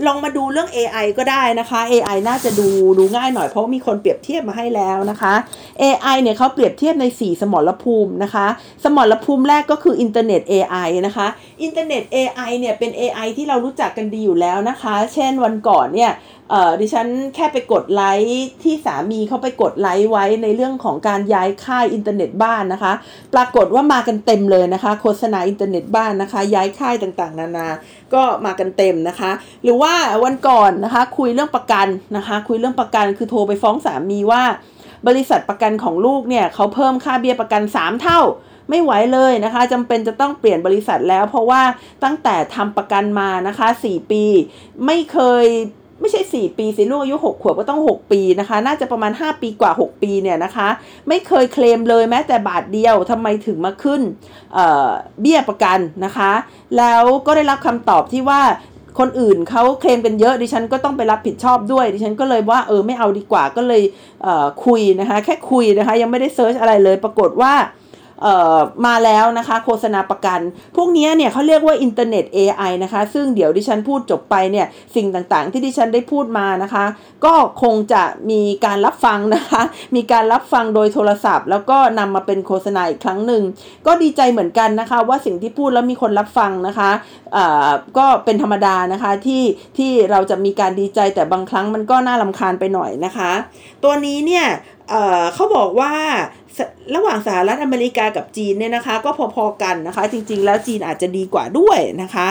[0.06, 2.68] ลองมาดูเรื่อง AI ก็ได้นะคะ AI น่าจะดู
[2.98, 5.34] ดูง่ายหน่อยเพราะมีคนเปรียบเทียบมาให้แล้วนะคะ
[5.82, 8.46] AI เนี่ยเขาเปรียบเทียบใน 4 สมรภูมินะคะ
[8.84, 11.26] สมรภูมิแรกก็คืออินเทอร์เน็ต AI นะคะ
[11.62, 16.12] อินเทอร์เน็ต AI เนี่ยเป็น AI ที่เรารู้จักกันดีอยู่แล้วนะคะ เช่นวันก่อนเนี่ย
[16.50, 22.92] เออดิฉันแค่ไปกดไลค์ที่สามีเขาไปกดไลค์ไว้ในเรื่องของการย้ายค่ายอินเทอร์เน็ตบ้านนะคะ
[23.34, 27.68] ปรากฏว่ามากันเต็มเลยนะคะ โฆษณาอินเทอร์เน็ตบ้านนะคะ ย้ายค่ายต่างๆ นานา
[28.14, 29.30] ก็มากันเต็มนะคะ
[29.62, 29.94] หรือว่า
[30.24, 31.86] วันก่อนนะคะ คุยเรื่องประกัน
[32.16, 34.42] นะคะ คุยเรื่องประกันคือโทรไปฟ้องสามีว่า
[35.08, 38.20] บริษัทประกันของลูกเนี่ยเขาเพิ่มค่าเบี้ยประกัน 3 เท่า
[38.70, 41.62] ไม่ไหวเลยนะคะจำเป็นจะต้องเปลี่ยนบริษัทแล้ว เพราะว่า
[42.04, 44.24] ตั้งแต่ทำประกันมานะคะ 4 ปี
[44.86, 45.46] ไม่เคย
[46.00, 50.68] ไม่ใช่ 4 ปีสิลูกอายุ 6 ขวบก็ต้อง 6 ปีนะคะ น่าจะประมาณ 5 ปีกว่า 6 ปีเนี่ยนะคะ
[51.08, 54.00] ไม่เคยเคลมเลยแม้แต่บาทเดียวทำไมถึงมาขึ้น
[54.52, 56.32] เบี้ยประกันนะคะ
[56.78, 58.40] แล้วก็ได้รับคำตอบที่ว่า
[58.98, 64.24] คนอื่นเขาเคลมกันเยอะดิฉันก็ต้องไปรับผิดชอบด้วยดิฉันก็เลยว่าเออไม่เอาดีกว่าก็เลย
[64.66, 67.52] คุยนะคะ แค่คุยนะคะ ยังไม่ได้ search อะไรเลยปรากฏว่า
[68.86, 70.40] มาแล้วนะคะ โฆษณาประกัน
[70.76, 74.66] พวกนี้เนี่ยเขาเรียกว่าอินเทอร์เน็ต AI นะคะ ซึ่งเดี๋ยวดิฉันพูดจบไปเนี่ย
[74.96, 76.84] สิ่งต่างๆ ที่ดิฉันได้พูดมานะคะ
[77.24, 79.62] ก็คงจะมีการรับฟังนะคะ
[79.96, 83.42] มีการรับฟังโดยโทรศัพท์ แล้วก็นำมาเป็นโฆษณาอีกครั้งหนึ่ง
[83.86, 86.90] ก็ดีใจเหมือนกันนะคะ ว่าสิ่งที่พูดแล้วมีคนรับฟังนะคะ
[87.98, 89.42] ก็เป็นธรรมดานะคะที่
[89.78, 93.32] ที่เราจะมีการดีใจแต่บางครั้งมันก็น่าลำคาญไปหน่อยนะคะ
[93.84, 94.46] ตัวนี้เนี่ย
[95.34, 95.92] เขาบอกว่า
[96.94, 102.28] ระหว่างสหรัฐอเมริกากับจีนเนี่ยนะคะ ก็พอๆกันนะคะ จริงๆ แล้วจีนอาจจะดีกว่าด้วยนะคะ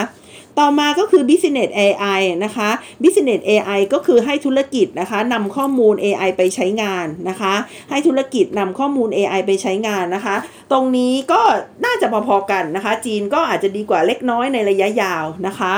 [0.58, 2.70] ต่อมาก็คือ Business AI นะคะ
[3.02, 7.54] Business AI ก็คือให้ธุรกิจนะคะนำข้อมูล AI ไปใช้งานนะคะ
[7.90, 10.36] ให้ธุรกิจนำข้อมูล AI ไปใช้งานนะคะ
[10.72, 11.40] ตรงนี้ก็
[11.84, 15.72] น่าจะพอๆกันนะคะ จีนก็อาจจะดีกว่าเล็กน้อยในระยะยาวนะคะ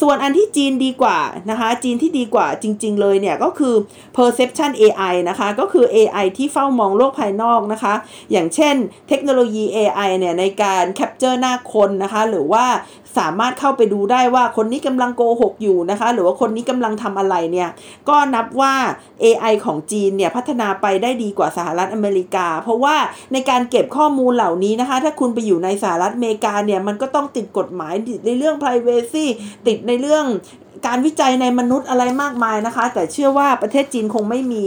[0.00, 1.18] ส่วนอันที่จีนดีกว่า
[1.50, 3.74] นะคะ จีนที่ดีกว่าจริง ๆ เลยเนี่ยก็คือ
[4.16, 7.94] perception AI นะคะก็คือ AI ที่เฝ้ามองโลกภายนอกนะคะ
[8.32, 8.74] อย่างเช่น
[9.08, 12.64] เทคโนโลยี AI เนี่ยในการ capture หน้าคนนะคะ หรือว่า
[13.18, 17.68] สามารถเข้าไปดูได้ว่าคนนี้กำลังโกหกอยู่นะคะ หรือว่าคนนี้กำลังทำอะไรเนี่ย
[18.08, 18.74] ก็นับว่า
[19.24, 22.96] AI ของจีนเนี่ยพัฒนาไปได้ดีกว่าสหรัฐอเมริกา เพราะว่า
[23.32, 27.94] ในการเก็บข้อมูลเหล่านี้นะคะ ถ้าคุณไปอยู่ในสหรัฐอเมริกาเนี่ยมันก็ต้องติดกฎหมาย
[28.26, 29.24] ในเรื่อง p r i เวซี
[29.66, 30.24] ติดในเรื่อง
[30.86, 34.64] การวิจัยในมนุษย์อะไรมากมายนะคะ แต่เชื่อว่าประเทศจีนคงไม่มี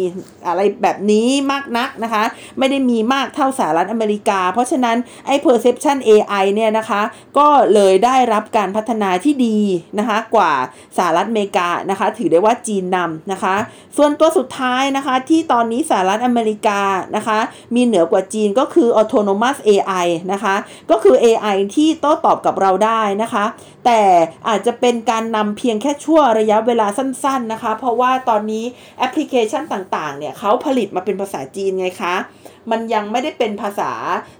[0.47, 2.23] อะไรแบบนี้มากนักนะคะ
[2.57, 4.97] ไม่ได้มีมากเท่าสหรัฐอเมริกา เพราะฉะนั้น
[5.27, 7.01] ไอ้ perception AI เนี่ยนะคะ
[7.37, 9.59] ก็เลยได้รับการพัฒนาที่ดี
[9.99, 10.53] นะคะกว่า
[10.97, 13.55] สหรัฐอเมริกานะคะ ถือได้ว่าจีนนำนะคะ
[13.97, 16.81] ส่วนตัวสุดท้ายนะคะที่ตอนนี้สหรัฐอเมริกา
[17.15, 17.39] นะคะ
[17.75, 20.55] มีเหนือกว่าจีนก็คือ autonomous AI นะคะ
[20.91, 23.45] ก็คือ AI ที่โต้ตอบกับเราได้นะคะ
[23.85, 24.01] แต่
[24.47, 28.63] อาจจะเป็นการนำเพียงแค่ชั่วระยะเวลาสั้นๆนะคะ เพราะว่าตอนนี้
[28.99, 32.15] แอปพลิเคชันต่างๆเนี่ยเขาผลิตมาเป็นภาษาจีนไงคะ
[32.71, 33.91] มันยังไม่ได้เป็นภาษา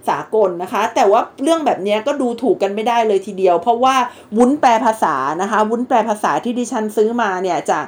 [0.08, 3.96] สากลนะคะ แต่ว่าเรื่องแบบนี้ก็ดูถูกกันไม่ได้เลยทีเดียว เพราะว่า
[4.36, 7.84] วุ้นแปลภาษานะคะ วุ้นแปลภาษาที่ดิฉันซื้อมาเนี่ยจาก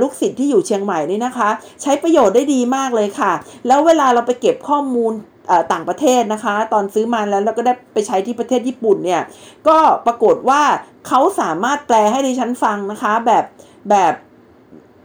[0.00, 1.50] ลูกศิษย์ที่อยู่เชียงใหม่นี่นะคะ
[1.82, 3.32] ใช้ประโยชน์ได้ดีมากเลยค่ะ
[3.66, 5.12] แล้วเวลาเราไปเก็บข้อมูล
[5.72, 9.22] ต่างประเทศนะคะ ตอนซื้อมาแล้วแล้วก็ได้ไปใช้ที่ประเทศญี่ปุ่นเนี่ย
[9.68, 10.62] ก็ปรากฏว่า
[11.08, 13.44] เขาสามารถแปลให้ดิฉันฟังนะคะ แบบ
[13.90, 14.14] แบบ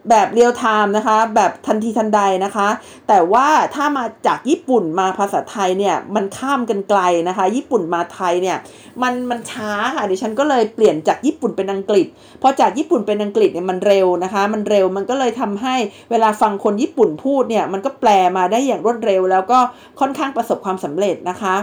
[0.09, 2.67] แบบเรียลไทม์นะคะ แบบทันทีทันใดนะคะ
[3.07, 8.57] แต่ว่าถ้ามาจากญี่ปุ่นมาภาษาไทยเนี่ยมันข้ามกันไกลนะคะ ญี่ปุ่นมาไทยเนี่ย
[9.01, 12.07] มันมันช้าค่ะดิฉันก็เลยเปลี่ยนจากญี่ปุ่นเป็นอังกฤษ
[12.41, 15.75] พอจากญี่ปุ่นเป็นอังกฤษเนี่ยมันเร็วนะคะ มันเร็วมันก็เลยทำให้
[16.11, 19.59] เวลาฟังคนญี่ปุ่นพูดเนี่ยมันก็แปลมาได้อย่างรวดเร็ว แล้วก็
[19.99, 21.55] ค่อนข้างประสบความสำเร็จนะคะ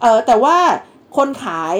[0.00, 0.56] เออแต่ว่า
[1.16, 1.76] คนขาย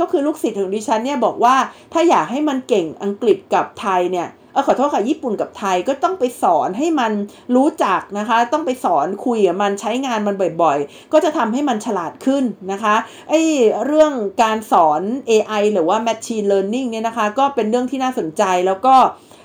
[0.00, 1.56] ก็คือลูกศิษย์ของดิฉันเนี่ยบอกว่า
[1.92, 7.12] ถ้าอยากให้มันเก่งอังกฤษกับไทยเนี่ย เออขอโทษค่ะญี่ปุ่นกับไทยก็ต้องไปสอนให้มัน
[7.56, 12.94] รู้จักนะคะ ต้องไปสอนคุยกับมันใช้งานมันบ่อยๆ ก็จะทำให้มันฉลาดขึ้นนะคะ
[13.28, 13.40] ไอ้
[13.86, 15.00] เรื่องการสอน
[15.30, 18.94] AI หรือว่า Machine Learning เนี่ยนะคะ ก็เป็นเรื่องที่น่าสนใจแล้วก็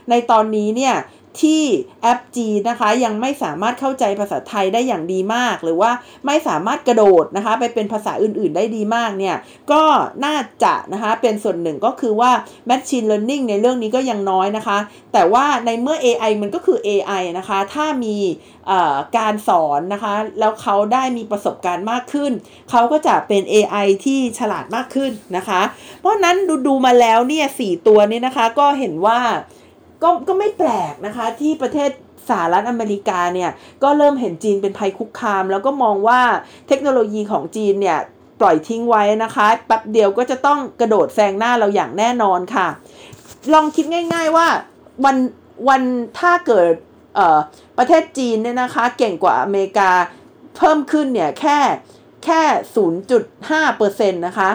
[0.09, 0.95] ในตอนนี้เนี่ย
[1.41, 1.63] ที่
[2.01, 5.91] แอปจีนนะคะ ยังไม่สามารถเข้าใจภาษาไทยได้อย่างดีมาก หรือว่า
[6.25, 9.35] ไม่สามารถกระโดดนะคะ ไปเป็นภาษาอื่น ๆ ได้ดีมากเนี่ย
[9.71, 9.83] ก็
[10.25, 12.31] น่าจะนะคะเป็นส่วนหนึ่งก็คือว่า
[12.69, 14.77] Machine Learning ในเรื่องนี้ก็ยังน้อยนะคะ
[15.13, 18.17] แต่ว่าในเมื่อ AI มันก็คือ AI นะคะ ถ้ามี
[19.17, 22.31] การสอนนะคะ แล้วเขาได้มีประสบการณ์มากขึ้น
[22.69, 25.61] เขาก็จะเป็น AI ที่ฉลาดมากขึ้นนะคะ
[25.99, 29.19] เพราะนั้นดูดูมาแล้วเนี่ยสตัวนี้นะคะก็เห็นว่า
[30.03, 31.89] ก็ก็ไม่แปลกนะคะที่ประเทศ
[32.29, 33.51] สหรัฐอเมริกาเนี่ย
[33.83, 36.21] ก็เริ่มเห็นจีนเป็นภัยคุกคาม แล้วก็มองว่า
[36.67, 37.99] เทคโนโลยีของจีนเนี่ย
[38.39, 42.67] ปล่อยทิ้งไว้นะคะแป๊บเดียวก็จะต้องกระโดดแซงหน้าเราอย่างแน่นอนค่ะ
[43.53, 44.47] ลองคิดง่าย ๆว่า
[45.05, 45.17] วัน
[45.69, 45.81] วัน
[46.19, 46.67] ถ้าเกิด
[47.77, 49.91] ประเทศจีนเนี่ยนะคะเก่งกว่าอเมริกา
[50.57, 51.57] เพิ่มขึ้นเนี่ยแค่
[52.25, 52.41] แค่
[53.07, 54.49] 0.5%นะคะ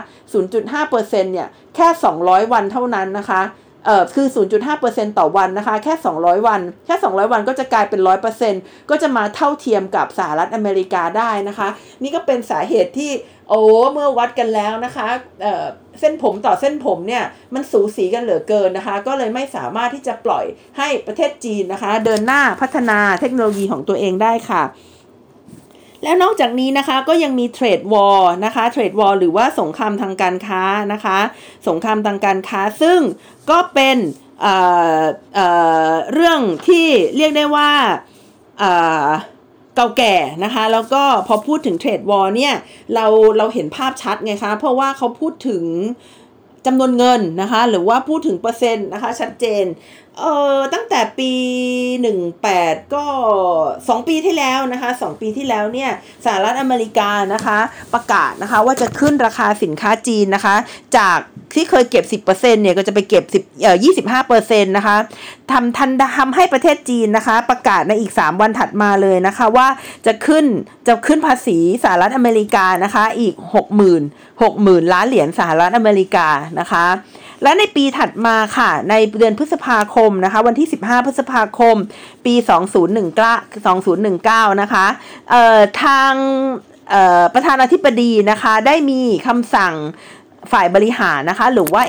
[0.44, 1.88] 0.5%เนี่ยแค่
[2.20, 3.42] 200 วันเท่านั้นนะคะ
[3.84, 4.26] เอ่อคือ
[4.72, 8.00] 0.5%ต่อวันนะคะ แค่ 200 วัน แค่ 200 วันก็จะกลายเป็น
[8.44, 11.68] 100%ก็จะมาเท่าเทียมกับสหรัฐอเมริกาได้นะคะ
[12.02, 13.12] นี่ก็เป็นสาเหตุที่
[13.48, 13.60] โอ้
[13.92, 15.06] เมื่อวัดกันแล้วนะคะ
[15.42, 15.64] เอ่อ
[16.00, 17.24] เส้นผมต่อเส้นผมเนี่ย
[17.54, 20.44] มันสูสีกันเหลือเกินนะคะ ก็เลยไม่สามารถที่จะปล่อย
[20.78, 24.62] ให้ประเทศจีนนะคะ เดินหน้าพัฒนาเทคโนโลยีของตัวเองได้ค่ะ
[26.04, 31.18] แล้วนอกจากนี้นะคะก็ยังมีเทรดวอลนะคะเทรดวอลหรือว่าสงครามทางการค้านะคะ
[31.68, 33.00] สงครามทางการค้าซึ่ง
[33.50, 33.96] ก็เป็น
[34.40, 36.86] เเเรื่องที่
[37.16, 37.70] เรียกได้ว่า
[39.76, 42.54] เก่าแก่นะคะ แล้วก็พอพูดถึงเทรดวอลเนี่ย
[42.94, 43.06] เรา
[43.38, 45.64] เราเห็นภาพชัดไงคะ เพราะว่าเขาพูดถึง
[46.66, 49.64] จำนวนเงินนะคะ หรือว่าพูดถึงเปอร์เซ็นต์นะคะชัดเจน
[50.18, 50.24] เอ
[50.56, 51.32] อตั้งแต่ปี
[52.12, 53.04] 18 ก็
[53.72, 55.90] 2 ปีที่แล้วนะคะ 2 ปีที่แล้วเนี่ย
[56.24, 57.58] สหรัฐอเมริกานะคะ
[57.94, 60.54] ประกาศนะคะว่าจะขึ้นราคาสินค้าจีนนะคะ
[60.96, 61.18] จาก
[61.54, 63.76] ที่เคยเก็บ 10%เนี่ยก็จะไปเก็บ10เอ่อ
[64.24, 64.96] 25%นะคะ
[65.52, 69.68] ทำทันทำให้ประเทศจีนนะคะ ประกาศในอีก 3 วันถัดมาเลยนะคะว่า
[70.06, 70.44] จะขึ้น
[70.86, 73.34] จะขึ้นภาษีสหรัฐอเมริกานะคะอีก
[73.88, 76.28] 60,000 60,000 ล้านเหรียญสหรัฐอเมริกา
[76.60, 76.86] นะคะ
[77.44, 81.76] และในปีถัดมาค่ะ ในเดือนพฤษภาคมนะคะ วันที่ 15 พฤษภาคม
[82.26, 82.34] ปี
[83.18, 84.86] 2019 2019 นะคะ
[85.30, 86.12] เอ่อทาง
[87.34, 89.74] ประธานาธิบดีนะคะ ได้มีคำสั่ง
[90.52, 91.82] ฝ่ายบริหารนะคะ หรือว่า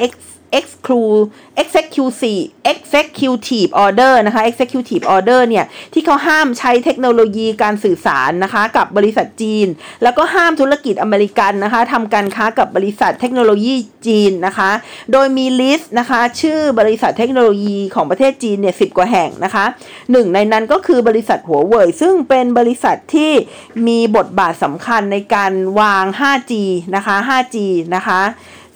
[0.60, 1.24] exclude
[1.62, 9.68] executive executive order นะคะ executive order เนี่ยที่เขาห้ามใช้เทคโนโลยีการสื่อสารนะคะกับบริษัทจีน
[10.04, 13.76] แล้วก็ห้ามธุรกิจอเมริกันนะคะทำการค้ากับบริษัทเทคโนโลยี
[14.08, 14.72] จีนนะคะ
[15.12, 19.66] โดยมีลิสต์นะคะชื่อบริษัทเทคโนโลยีของประเทศจีนเนี่ยสิกว่าแห่งนะคะ
[20.12, 23.32] หนึ่งในนั้นก็คือบริษัทหัวเว่ยซึ่งเป็นบริษัทที่
[23.88, 26.54] มีบทบาทสำคัญในการวาง 5G
[26.96, 27.58] นะคะ 5G
[27.96, 28.22] นะคะ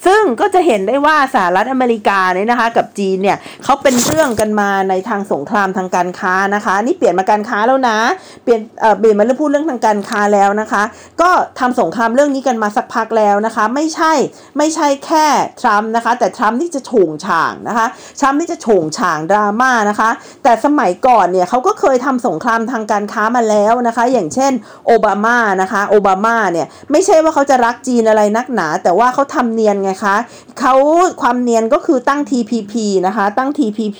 [0.05, 7.97] ซึ่งก็จะเห็นได้ว่าสหรัฐอเมริกาเนี่ยนะคะ กับจีนเนี่ยเขาเป็นเรื่องกันมาในทางสงครามทางการค้านะคะ นี่เปลี่ยนมาการค้าแล้วนะ
[8.43, 10.83] เปลี่ยนเอ่อเปลี่ยนมาเรื่องพูดเรื่องทางการค้าแล้วนะคะ
[11.21, 14.13] ก็ทำสงครามเรื่องนี้กันมาสักพักแล้วนะคะ ไม่ใช่
[14.57, 15.25] ไม่ใช่แค่
[15.61, 17.87] ทรัมป์นะคะ แต่ทรัมป์นี่จะโฉงฉางนะคะ
[18.19, 20.09] ทรัมป์นี่จะโฉงฉางดราม่านะคะ
[20.43, 24.51] แต่สมัยก่อนเนี่ยเขาก็เคยทำสงครามทางการค้ามาแล้วนะคะ อย่างเช่น
[24.87, 30.15] โอบามานะคะโอบามาเนี่ยไม่ใช่ว่าเขาจะรักจีนอะไรนักหนา แต่ว่าเขาทำเนียนไงคะ
[30.59, 30.73] เขา
[31.21, 32.73] ความเนียนก็คือตั้ง TPP
[33.07, 33.99] นะคะ ตั้ง TPP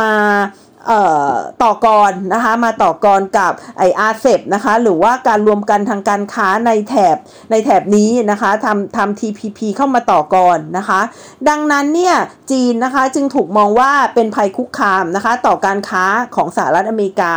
[0.00, 0.12] มา
[1.62, 7.16] ต่อกรนะคะมาต่อกรกับไออาเซบนะคะหรือว่าการรวมกันทางการค้าในแถบ
[7.50, 11.00] ในแถบนี้นะคะทำทำ TPP เข้ามาต่อกรนะคะ
[11.48, 12.14] ดังนั้นเนี่ย
[12.50, 16.04] จีนนะคะจึงถูกมองว่าเป็นภัยคุกคามนะคะต่อการค้า
[16.36, 17.32] ของสหรัฐอเมริกา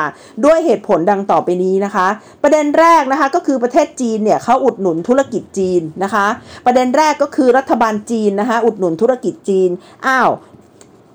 [0.46, 2.08] ด้วยเหตุผลดังต่อไปนี้นะคะ
[2.44, 6.26] ประเด็นแรกนะคะก็คือประเทศจีนเนี่ยเขาอุดหนุนธุรกิจจีนนะคะ
[6.66, 9.70] ประเด็นแรกก็คือรัฐบาลจีนนะคะอุดหนุนธุรกิจจีน
[10.08, 10.30] อ้าว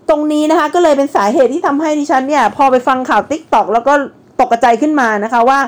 [0.08, 3.92] ตรงนี้นะคะก็เลยเป็นสาเหตุที่ทำให้ดิฉันเนี่ยพอไปฟังข่าว TikTok แล้วก็
[4.40, 5.60] ตกใจขึ้นมานะคะว่า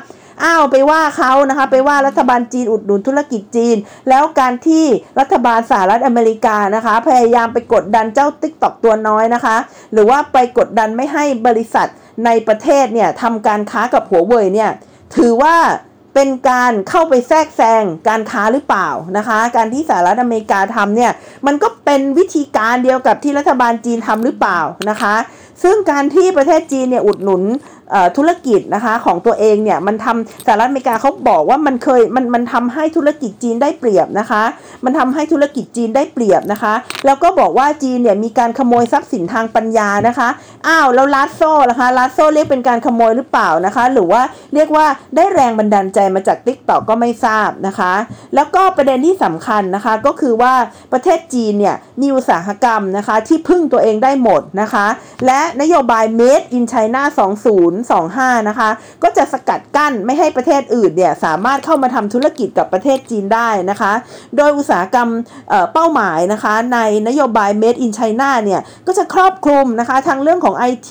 [0.45, 3.77] อ้าวไปว่าเขานะคะไปว่ารัฐบาลจีนอุดหนุนธุรกิจจีน
[4.09, 4.85] แล้วการที่
[5.21, 9.57] รัฐบาลสหรัฐอเมริกานะคะ พยายามไปกดดันเจ้า TikTok ตัวน้อยนะคะ
[9.93, 11.89] หรือว่าไปกดดันไม่ให้บริษัท
[12.25, 14.71] ในประเทศเนี่ยทำการค้ากับหัวเว่ยเนี่ย
[15.17, 15.57] ถือว่า
[16.19, 21.13] เป็นการเข้าไปแทรกแซงการค้าหรือเปล่านะคะ การที่สหรัฐอเมริกาทำเนี่ย
[21.47, 24.61] มันก็เป็นวิธีการเดียวกับที่รัฐบาลจีนทำหรือเปล่า
[24.91, 25.15] นะคะ
[25.63, 27.43] ซึ่งการที่ประเทศจีนเนี่ยอุดหนุน
[28.17, 34.43] ธุรกิจนะคะของตัวเองเนี่ยมันทำสหรัฐอเมริกาเขาบอกว่ามันเคยมันมันทำให้ธุรกิจจีนได้เปรียบนะคะ
[34.85, 36.75] มันทำให้ธุรกิจจีนได้เปรียบนะคะ
[37.07, 40.29] แล้วก็บอกว่าจีนเนี่ยมีการขโมยทรัพย์สินทางปัญญานะคะ
[40.67, 44.23] อ้าวแล้วลัดโซ่นะคะลัดโซ่เรียกเป็นการขโมยหรือเปล่านะคะ หรือว่า
[44.55, 47.93] เรียกว่าได้แรงบันดาลใจมาจากติ๊กต็อกก็ไม่ทราบนะคะ
[48.35, 50.55] แล้วก็ประเด็นที่สำคัญนะคะก็คือว่า
[50.93, 54.87] ประเทศจีนเนี่ยมีอุตสาหกรรมนะคะที่พึ่งตัวเองได้หมดนะคะ
[55.27, 57.03] และนโยบาย Made in China
[57.47, 57.76] 2.0
[58.13, 58.69] 2025 นะคะ
[59.03, 63.93] ก็จะสกัดกั้นไม่ให้ประเทศอื่นเนี่ยสามารถเข้ามาทำธุรกิจกับประเทศจีนได้นะคะ
[64.37, 65.09] โดยอุตสาหกรรม
[65.73, 70.91] เป้าหมายนะคะในนโยบาย Made in China เนี่ยก็จะครอบคลุมนะคะทั้งเรื่องของ IT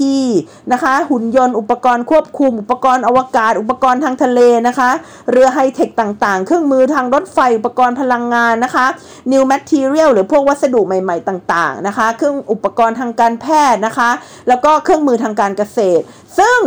[0.73, 4.89] นะคะหุ่นยนต์อุปกรณ์ควบคุม อุปกรณ์อวกาศ อุปกรณ์ทางทะเลนะคะ
[5.31, 8.85] เรือไฮเทคต่างๆ เครื่องมือทางรถไฟอุปกรณ์พลังงานนะคะ
[9.31, 14.09] New Material หรือพวกวัสดุใหม่ๆต่างๆนะคะ เครื่องอุปกรณ์ทางการแพทย์นะคะ
[14.47, 16.03] แล้วก็เครื่องมือทางการเกษตร
[16.39, 16.59] ซึ่ง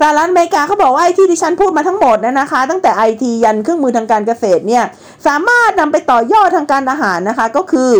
[0.00, 4.84] สหรัฐอเมริกาเขาบอกว่าไอ้ที่ดิฉันพูดมาทั้งหมดนะนะคะ ตั้งแต่ไอทียันเครื่องมือทางการเกษตรเนี่ย
[5.26, 7.92] สามารถนำไปต่อยอดทางการอาหารนะคะก็คือ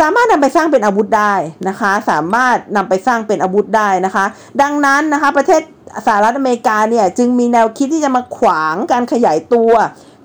[0.00, 1.34] สามารถนำไปสร้างเป็นอาวุธได้
[1.68, 4.24] นะคะ สามารถนำไปสร้างเป็นอาวุธได้นะคะ
[4.62, 5.60] ดังนั้นนะคะประเทศ
[6.06, 9.72] สหรัฐอเมริกาเนี่ยจึงมีแนวคิดที่จะมาขวางการขยายตัว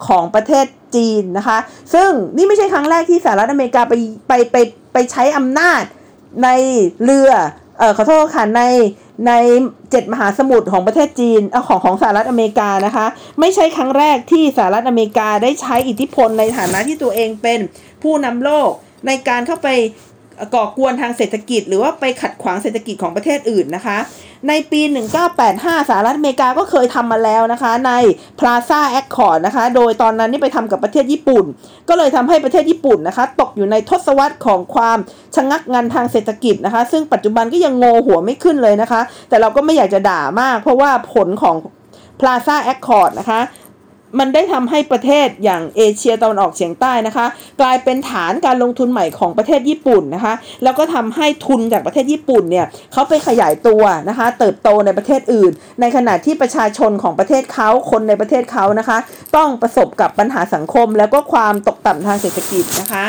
[0.07, 0.65] ของประเทศ
[0.95, 1.57] จีนนะคะ
[1.93, 3.93] ซึ่งนี่ไม่ใช่ครั้งแรกที่สหรัฐอเมริกาไป
[4.27, 4.57] ไปไป
[4.93, 5.81] ไปใช้อำนาจ
[6.43, 6.49] ใน
[7.03, 7.31] เรือ
[7.77, 8.61] เออขอโทษค่ะใน
[9.27, 9.31] ใน
[9.91, 13.05] เจ็ดมหาสมุทรของประเทศจีนอของของสหรัฐอเมริกานะคะ
[13.39, 17.59] ไม่ใช่ครั้งแรกที่สหรัฐอเมริกาได้ใช้อิทธิพลในฐานะที่ตัวเองเป็น
[18.03, 18.69] ผู้นำโลก
[19.07, 19.69] ในการเข้าไป
[20.55, 23.97] ก่อกวนทางเศรษฐกิจ หรือว่าไปขัดขวางเศรษฐกิจของประเทศอื่นนะคะ
[24.47, 24.81] ในปี
[25.35, 27.91] 1985สหรัฐอเมริกาก็เคยทำมาแล้วนะคะ ใน
[28.39, 31.45] Plaza Accord นะคะ โดยตอนนั้นนี่ไปทำกับประเทศญี่ปุ่น
[31.89, 34.97] ก็เลยทำให้ประเทศญี่ปุ่นนะคะ ตกอยู่ในทศวรรษของความ
[35.35, 41.55] ชะงักงันทางเศรษฐกิจนะคะ ซึ่งปัจจุบันก็ยังโงหัวไม่ขึ้นเลยนะคะ แต่เราก็ไม่อยากจะด่ามาก เพราะว่าผลของ
[42.19, 43.39] Plaza Accord นะคะ
[44.19, 47.25] มันได้ทำให้ประเทศอย่างเอเชียตะวันออกเฉียงใต้นะคะ
[47.61, 50.33] กลายเป็นฐานการลงทุนใหม่ของประเทศญี่ปุ่นนะคะ
[50.63, 55.51] แล้วก็ทำให้ทุนจากประเทศญี่ปุ่นเนี่ยเขาไปขยายตัวนะคะ เติบโตในประเทศอื่น
[55.81, 58.97] ในขณะที่ประชาชนของประเทศเขาคนในประเทศเขานะคะ
[59.35, 63.05] ต้องประสบกับปัญหาสังคม แล้วก็ความตกต่ำทางเศรษฐกิจนะคะ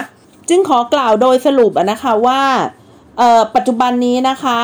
[0.49, 2.43] จึงขอกล่าวโดยสรุปนะคะว่า
[3.55, 4.59] ปัจจุบันนี้นะคะ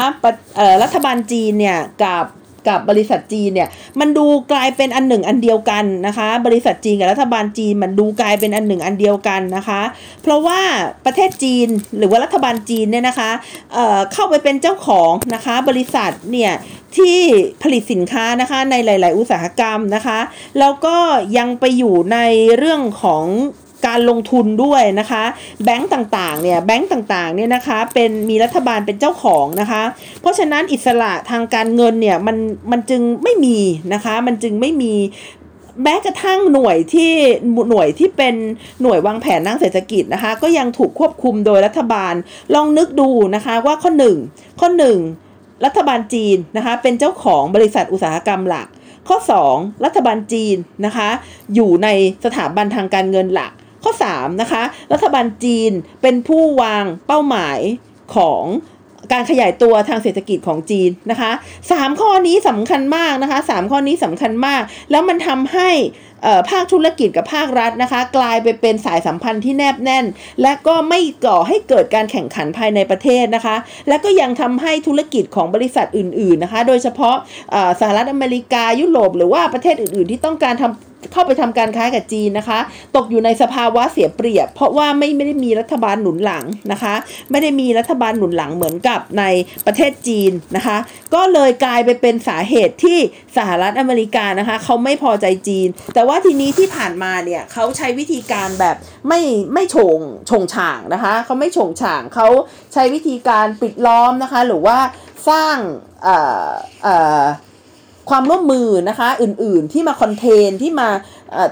[0.82, 2.24] รัฐบาลจีนเนี่ยกับ
[2.68, 3.68] กับบริษัทจีนเนี่ย
[4.00, 9.82] มันดูกลายเป็นอันหนึ่งอันเดียวกันนะคะ บริษัทจีนกับรัฐบาลจีนมันดูกลายเป็นอันหนึ่งอันเดียวกันนะคะ
[10.22, 10.60] เพราะว่า
[11.04, 13.30] ประเทศจีนหรือว่ารัฐบาลจีนเนี่ยนะคะ
[13.72, 16.52] เเข้าไปเป็นเจ้าของนะคะบริษัทเนี่ย
[16.96, 17.18] ที่
[17.62, 20.18] ผลิตสินค้านะคะในหลาย ๆ อุตสาหกรรมนะคะ
[20.58, 20.96] แล้วก็
[21.38, 22.18] ยังไปอยู่ใน
[22.58, 23.24] เรื่องของ
[23.86, 25.24] การลงทุนด้วยนะคะ
[25.64, 29.82] แบงก์ต่างๆเนี่ยแบงก์ต่างๆเนี่ยนะคะเป็นมีรัฐบาลเป็นเจ้าของนะคะ
[30.20, 32.36] เพราะฉะนั้นอิสระทางการเงินเนี่ยมัน
[32.70, 33.58] มันจึงไม่มี
[33.94, 34.94] นะคะ มันจึงไม่มี
[35.82, 37.12] แม้กระทั่งหน่วยที่
[37.70, 38.34] หน่วยที่เป็น
[38.82, 42.14] หน่วยวางแผนทางเศรษฐกิจนะคะ ก็ยังถูกควบคุมโดยรัฐบาล
[42.54, 44.16] ลองนึกดูนะคะว่าข้อหนึ่ง
[44.60, 44.98] ข้อหนึ่ง
[45.64, 48.68] รัฐบาลจีนนะคะเป็นเจ้าของบริษัทอุตสาหกรรมหลัก
[49.08, 49.16] ข้อ
[49.50, 50.56] 2 รัฐบาลจีน
[50.86, 51.08] นะคะ
[51.54, 51.88] อยู่ใน
[52.24, 53.52] สถาบันทางการเงินหลัก
[53.84, 54.62] ข้อ 3 นะคะ
[54.92, 55.72] รัฐบาลจีน
[56.02, 57.58] เป็นผู้วางเป้าหมาย
[58.14, 58.44] ของ
[59.12, 61.32] การขยายตัวทางเศรษฐกิจของจีนนะคะ
[61.72, 65.70] สามข้อนี้สำคัญมากนะคะสามข้อนี้สำคัญมาก แล้วมันทำให้
[66.50, 70.04] ภาคธุรกิจกับภาครัฐนะคะ กลายไปเป็นสายสัมพันธ์ที่แนบแน่น
[70.42, 73.56] และก็ไม่ก่อให้เกิดการแข่งขันภายในประเทศนะคะ
[73.88, 77.16] และก็ยังทำให้ธุรกิจของบริษัทอื่น ๆนะคะ โดยเฉพาะ
[77.80, 82.58] สหรัฐอเมริกายุโรปหรือว่าประเทศอื่น ๆ ที่ต้องการทำ เข้าไปทำการค้ากับจีนนะคะ
[82.96, 86.94] ตกอยู่ในสภาวะเสียเปรียบ เพราะว่าไม่ไม่ได้มีรัฐบาลหนุนหลังนะคะ
[87.30, 89.24] ไม่ได้มีรัฐบาลหนุนหลังเหมือนกับใน
[89.66, 90.76] ประเทศจีนนะคะ
[91.14, 92.98] ก็เลยกลายไปเป็นสาเหตุที่
[93.36, 98.76] สหรัฐอเมริกานะคะเขาไม่พอใจจีน แต่ว่าทีนี้ที่ผ่านมาเนี่ยเขาใช้วิธีการแบบ
[99.08, 99.20] ไม่
[99.54, 99.98] ไม่โฉง
[100.30, 102.28] ชงฉ่างนะคะเขาไม่โฉงฉ่างเขา
[102.72, 104.78] ใช้วิธีการปิดล้อมนะคะ หรือว่า
[105.28, 105.56] สร้าง
[106.02, 106.48] เอ่อ
[106.82, 107.22] เอ่อ
[108.10, 110.88] ความร่วมมือนะคะอื่นๆที่มาคอนเทนที่มา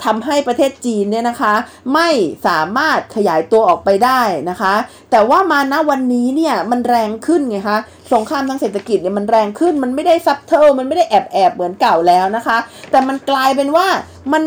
[0.05, 1.55] ทำให้ประเทศจีนเนี่ยนะคะ
[1.95, 2.09] ไม่
[2.47, 4.75] สามารถขยายตัวออกไปได้นะคะ
[5.11, 7.79] แต่ว่ามาณวันนี้เนี่ยมันแรงขึ้นไงคะ
[8.13, 12.59] สงครามทางเศรษฐกิจเนี่ยมันแรงขึ้นมันไม่ได้ซับเทิลมันไม่ได้แอบแอบเหมือนเก่าแล้วนะคะ
[12.91, 13.87] แต่มันกลายเป็นว่า
[14.33, 14.43] มัน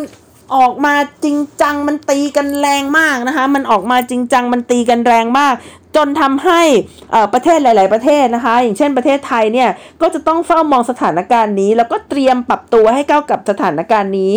[0.55, 5.53] ออกมาจริงจังมันตีกันแรงมากนะคะ มันออกมาจริงจังมันตีกันแรงมาก
[5.95, 6.61] จนทำให้
[7.33, 9.69] ประเทศหลาย ๆ ประเทศนะคะ อย่างเช่นประเทศไทยเนี่ย
[10.01, 14.35] ก็จะต้องเฝ้ามองสถานการณ์นี้ แล้วก็เตรียมปรับตัวให้เข้ากับสถานการณ์นี้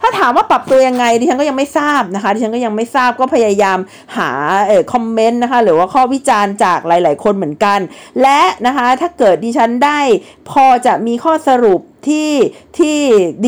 [0.00, 3.78] ถ้าถามว่าปรับตัวยังไงดิฉันก็ยังไม่ทราบนะคะดิฉันก็ยังไม่ทราบก็พยายาม
[4.16, 4.30] หา
[4.66, 7.78] เอ่อคอมเมนต์นะคะหรือว่าข้อวิจารณ์จากหลาย ๆ คนเหมือนกัน
[8.22, 10.00] และนะคะถ้าเกิดดิฉันได้
[10.50, 12.30] พอจะมีข้อสรุป ที่
[12.78, 12.98] ที่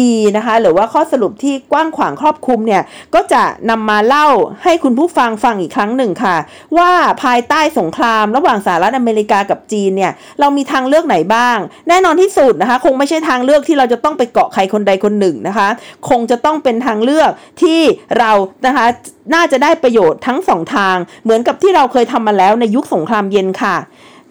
[0.01, 2.83] ดีนะคะ หรือว่าข้อสรุปที่กว้างขวางครอบคลุมเนี่ย
[3.15, 4.27] ก็จะนำมาเล่า
[4.65, 6.37] ให้คุณผู้ฟังฟังอีกครั้งหนึ่งค่ะ
[6.79, 6.91] ว่า
[7.23, 15.69] ภายใต้สงคราม ระหว่างสหรัฐอเมริกากับจีนเนี่ย เรามีทางเลือกไหนบ้าง แน่นอนที่สุดนะคะ คงไม่ใช่ทางเลือกที่เราจะต้องไปเกาะใครคนใดคนหนึ่งนะคะ
[16.09, 17.31] คงจะต้องเป็นทางเลือก
[17.63, 17.81] ที่
[18.19, 18.31] เรา
[18.67, 18.87] นะคะ
[19.35, 23.77] น่าจะได้ประโยชน์ทั้งสองทาง เหมือนกับที่เราเคยทำมาแล้วในยุคสงครามเย็นค่ะ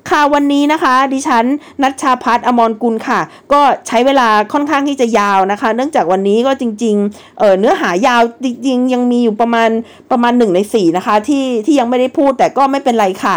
[0.10, 1.46] ค่ะวันนี้นะคะ ดิฉัน
[1.82, 3.20] นัชชาพัฒอมรกุลค่ะ
[3.54, 9.70] ก็ใช้เวลาค่อนข้างที่จะยาวนะคะ เนื่องจากวันนี้ก็จริงๆเเนื้อหายาวจริงๆยังมีอยู่ประมาณ
[10.12, 13.36] ประมาณหนึ่งในสี่นะคะที่ที่ยังไม่ได้พูดแต่ก็ไม่เป็นไรค่ะ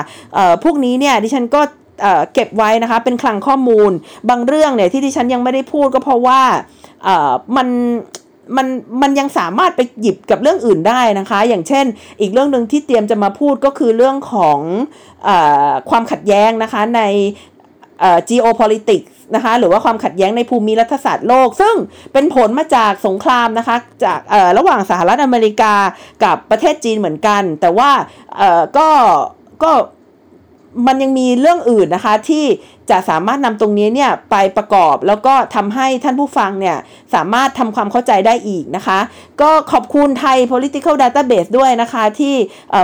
[0.65, 1.61] พวกนี้เนี่ยดิฉันก็
[2.35, 3.91] เก็บไว้นะคะเป็นคลังข้อมูล
[4.29, 6.41] บางเรื่องเนี่ยที่ดิฉันยังไม่ได้พูดก็เพราะว่า
[7.57, 7.69] มัน
[8.57, 8.67] มัน
[9.03, 11.85] มันยังสามารถไปหยิบกับเรื่องอื่นได้นะคะ อย่างเช่น
[12.21, 14.59] อีกเรื่องหนึ่งที่เตรียมจะมาพูดก็คือเรื่องของ
[15.29, 15.31] อ
[15.91, 17.03] ความขัดแย้งนะคะใน
[18.29, 21.75] geopolitics นะคะหรือว่าความขัดแย้งในภูมิรัฐศาสตร์โลก ซึ่ง
[22.13, 24.21] เป็นผลมาจากสงครามนะคะจาก
[24.59, 25.75] ระหว่างสหรัฐอเมริกา
[26.25, 27.91] กับประเทศจีนเหมือนกัน แต่ว่า
[28.77, 28.89] ก็
[29.63, 29.73] ก็
[30.87, 32.45] มันยังมีเรื่องอื่นนะคะที่
[32.91, 36.77] จะสามารถนำตรงนี้เนี่ยไปประกอบแล้วก็ทำให้ท่านผู้ฟังเนี่ย
[37.15, 38.99] สามารถทำความเข้าใจได้อีกนะคะ
[39.41, 42.35] ก็ขอบคุณไทย political database ด้วยนะคะที่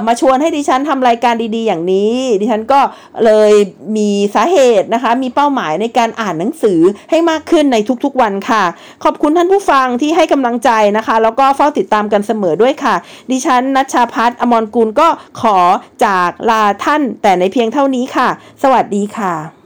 [0.07, 2.81] มาชวนให้ดิฉันทำรายการดีๆ อย่างนี้ ดิฉันก็
[3.25, 3.53] เลย
[3.97, 6.81] มีสาเหตุนะคะ มีเป้าหมายในการอ่านหนังสือ
[7.11, 8.65] ให้มากขึ้นในทุกๆวันค่ะ
[9.05, 12.95] ขอบคุณท่านผู้ฟังที่ให้กำลังใจนะคะ แล้วก็เฝ้าติดตามกันเสมอด้วยค่ะ
[13.31, 15.09] ดิฉันนัชชาพัฒนอมรกุลก็
[15.41, 15.59] ขอ
[16.05, 18.29] จากลาท่านแต่ในเพียงเท่านี้ค่ะ
[18.63, 19.64] สวัสดีค่ะ